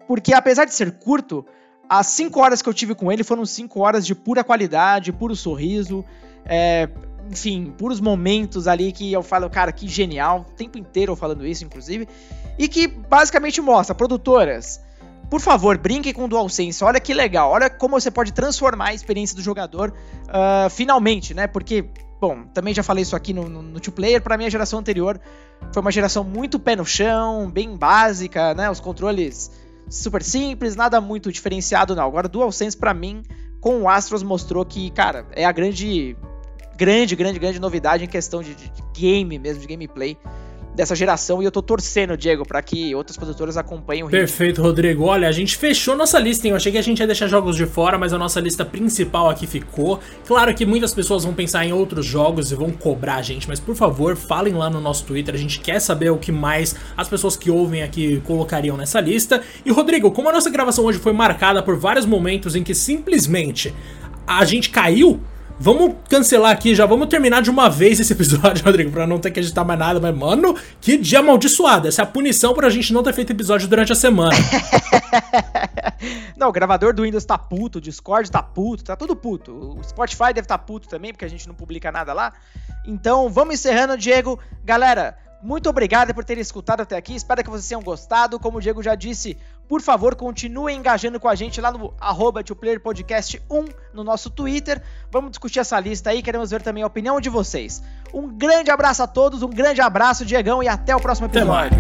Porque 0.09 0.35
apesar 0.35 0.65
de 0.65 0.75
ser 0.75 0.91
curto, 0.99 1.47
as 1.89 2.09
5 2.09 2.41
horas 2.41 2.61
que 2.61 2.69
eu 2.69 2.75
tive 2.75 2.97
com 2.97 3.13
ele 3.13 3.23
foram 3.23 3.47
5 3.47 3.79
horas 3.79 4.05
de 4.05 4.13
pura 4.13 4.43
qualidade, 4.43 5.13
puro 5.13 5.37
sorriso. 5.37 6.05
É, 6.45 6.89
enfim, 7.31 7.73
puros 7.79 8.01
momentos 8.01 8.67
ali 8.67 8.91
que 8.91 9.13
eu 9.13 9.23
falo, 9.23 9.49
cara, 9.49 9.71
que 9.71 9.87
genial. 9.87 10.45
O 10.49 10.53
tempo 10.55 10.77
inteiro 10.77 11.13
eu 11.13 11.17
falando 11.17 11.47
isso, 11.47 11.65
inclusive. 11.65 12.09
E 12.59 12.67
que 12.67 12.89
basicamente 12.89 13.61
mostra 13.61 13.95
produtoras 13.95 14.81
por 15.31 15.41
favor, 15.41 15.79
brinque 15.79 16.13
com 16.13 16.25
o 16.25 16.29
DualSense. 16.29 16.83
Olha 16.83 16.99
que 16.99 17.15
legal. 17.15 17.51
Olha 17.51 17.71
como 17.71 17.99
você 17.99 18.11
pode 18.11 18.33
transformar 18.33 18.89
a 18.89 18.95
experiência 18.95 19.37
do 19.37 19.41
jogador 19.43 19.95
uh, 20.25 20.69
finalmente, 20.69 21.33
né? 21.33 21.47
Porque, 21.47 21.85
bom, 22.21 22.43
também 22.53 22.75
já 22.75 22.83
falei 22.83 23.03
isso 23.03 23.15
aqui 23.15 23.33
no, 23.33 23.49
no, 23.49 23.63
no 23.63 23.79
Two 23.79 23.93
Player. 23.93 24.21
Para 24.21 24.37
mim, 24.37 24.47
a 24.47 24.51
geração 24.51 24.81
anterior 24.81 25.21
foi 25.73 25.81
uma 25.81 25.93
geração 25.93 26.25
muito 26.25 26.59
pé 26.59 26.75
no 26.75 26.85
chão, 26.85 27.49
bem 27.49 27.77
básica, 27.77 28.55
né? 28.55 28.69
Os 28.69 28.81
controles 28.81 29.53
super 29.89 30.23
simples, 30.23 30.75
nada 30.75 31.01
muito 31.01 31.31
diferenciado, 31.31 31.95
não. 31.95 32.05
Agora, 32.05 32.29
DualSense, 32.29 32.77
para 32.77 32.93
mim, 32.93 33.23
com 33.61 33.83
o 33.83 33.89
Astros, 33.89 34.25
mostrou 34.25 34.65
que, 34.65 34.91
cara, 34.91 35.27
é 35.31 35.45
a 35.45 35.53
grande, 35.53 36.17
grande, 36.77 37.15
grande, 37.15 37.39
grande 37.39 37.61
novidade 37.61 38.03
em 38.03 38.09
questão 38.09 38.43
de, 38.43 38.57
de 38.57 38.71
game 38.93 39.39
mesmo, 39.39 39.61
de 39.61 39.69
gameplay 39.69 40.19
dessa 40.75 40.95
geração 40.95 41.43
e 41.43 41.45
eu 41.45 41.51
tô 41.51 41.63
torcendo, 41.63 42.17
Diego, 42.17 42.47
para 42.47 42.63
que 42.63 42.95
outras 42.95 43.17
produtoras 43.17 43.57
acompanhem 43.57 44.03
o 44.03 44.07
ritmo. 44.07 44.21
Perfeito, 44.21 44.63
Rodrigo. 44.63 45.05
Olha, 45.05 45.29
a 45.29 45.33
gente 45.33 45.57
fechou 45.57 45.97
nossa 45.97 46.19
lista, 46.19 46.47
hein? 46.47 46.53
Eu 46.53 46.57
achei 46.57 46.73
que 46.73 46.79
a 46.79 46.83
gente 46.83 47.01
ia 47.01 47.07
deixar 47.07 47.27
jogos 47.27 47.57
de 47.57 47.67
fora, 47.67 47.99
mas 47.99 48.13
a 48.13 48.19
nossa 48.19 48.41
lista 48.41 48.65
principal 48.65 49.29
aqui 49.29 49.47
ficou. 49.47 50.01
Claro 50.27 50.55
que 50.55 50.65
muitas 50.65 50.95
pessoas 50.95 51.25
vão 51.25 51.35
pensar 51.35 51.65
em 51.65 51.73
outros 51.73 52.07
jogos 52.07 52.53
e 52.53 52.55
vão 52.55 52.71
cobrar 52.71 53.17
a 53.17 53.23
gente, 53.23 53.49
mas 53.49 53.59
por 53.61 53.75
favor, 53.75 54.17
falem 54.17 54.55
lá 54.55 54.71
no 54.71 54.81
nosso 54.81 55.05
Twitter, 55.05 55.35
a 55.35 55.39
gente 55.39 55.61
quer 55.61 55.81
saber 55.81 56.11
o 56.11 56.19
que 56.19 56.33
mais 56.33 56.75
as 56.97 57.09
pessoas 57.09 57.37
que 57.37 57.51
ouvem 57.51 57.83
aqui 57.83 58.21
colocariam 58.27 58.77
nessa 58.77 59.01
lista. 59.01 59.43
E 59.65 59.71
Rodrigo, 59.71 60.11
como 60.11 60.29
a 60.29 60.33
nossa 60.33 60.51
gravação 60.51 60.85
hoje 60.85 60.99
foi 60.99 61.13
marcada 61.13 61.63
por 61.63 61.77
vários 61.77 62.07
momentos 62.07 62.55
em 62.55 62.63
que 62.63 62.75
simplesmente 62.75 63.75
a 64.27 64.45
gente 64.45 64.71
caiu 64.71 65.21
Vamos 65.63 65.97
cancelar 66.09 66.53
aqui, 66.53 66.75
já 66.75 66.87
vamos 66.87 67.07
terminar 67.09 67.43
de 67.43 67.51
uma 67.51 67.69
vez 67.69 68.01
esse 68.01 68.15
episódio, 68.15 68.65
Rodrigo, 68.65 68.91
pra 68.91 69.07
não 69.07 69.19
ter 69.19 69.31
que 69.31 69.41
editar 69.41 69.63
mais 69.63 69.79
nada. 69.79 70.01
Mas, 70.01 70.17
mano, 70.17 70.57
que 70.81 70.97
dia 70.97 71.19
amaldiçoado. 71.19 71.87
Essa 71.87 72.01
é 72.01 72.05
a 72.05 72.07
punição 72.07 72.55
pra 72.55 72.71
gente 72.71 72.95
não 72.95 73.03
ter 73.03 73.13
feito 73.13 73.31
episódio 73.33 73.69
durante 73.69 73.93
a 73.93 73.95
semana. 73.95 74.35
não, 76.35 76.49
o 76.49 76.53
gravador 76.53 76.95
do 76.95 77.03
Windows 77.03 77.27
tá 77.27 77.37
puto, 77.37 77.77
o 77.77 77.81
Discord 77.81 78.31
tá 78.31 78.43
puto, 78.43 78.85
tá 78.85 78.97
tudo 78.97 79.15
puto. 79.15 79.77
O 79.79 79.85
Spotify 79.85 80.33
deve 80.33 80.49
tá 80.49 80.57
puto 80.57 80.89
também, 80.89 81.13
porque 81.13 81.27
a 81.27 81.31
gente 81.31 81.47
não 81.47 81.55
publica 81.55 81.93
nada 81.93 82.15
lá. 82.15 82.33
Então, 82.87 83.29
vamos 83.29 83.53
encerrando, 83.53 83.99
Diego. 83.99 84.41
Galera, 84.65 85.19
muito 85.43 85.69
obrigado 85.69 86.15
por 86.15 86.25
terem 86.25 86.41
escutado 86.41 86.81
até 86.81 86.97
aqui. 86.97 87.15
Espero 87.15 87.45
que 87.45 87.51
vocês 87.51 87.69
tenham 87.69 87.83
gostado. 87.83 88.41
Como 88.41 88.57
o 88.57 88.61
Diego 88.63 88.83
já 88.83 88.95
disse, 88.95 89.37
por 89.71 89.81
favor, 89.81 90.17
continuem 90.17 90.79
engajando 90.79 91.21
com 91.21 91.29
a 91.29 91.37
gente 91.37 91.61
lá 91.61 91.71
no 91.71 91.95
arroba 92.01 92.43
Podcast 92.83 93.41
1 93.49 93.65
no 93.95 94.03
nosso 94.03 94.29
Twitter. 94.29 94.83
Vamos 95.13 95.31
discutir 95.31 95.61
essa 95.61 95.79
lista 95.79 96.11
aí. 96.11 96.25
Queremos 96.25 96.51
ver 96.51 96.61
também 96.61 96.83
a 96.83 96.89
opinião 96.89 97.21
de 97.21 97.29
vocês. 97.29 97.81
Um 98.13 98.27
grande 98.37 98.69
abraço 98.69 99.01
a 99.05 99.07
todos, 99.07 99.45
um 99.45 99.49
grande 99.49 99.81
abraço, 99.81 100.27
Diegão, 100.27 100.61
e 100.61 100.67
até 100.67 100.97
o 100.97 100.99
próximo 100.99 101.29
episódio. 101.29 101.79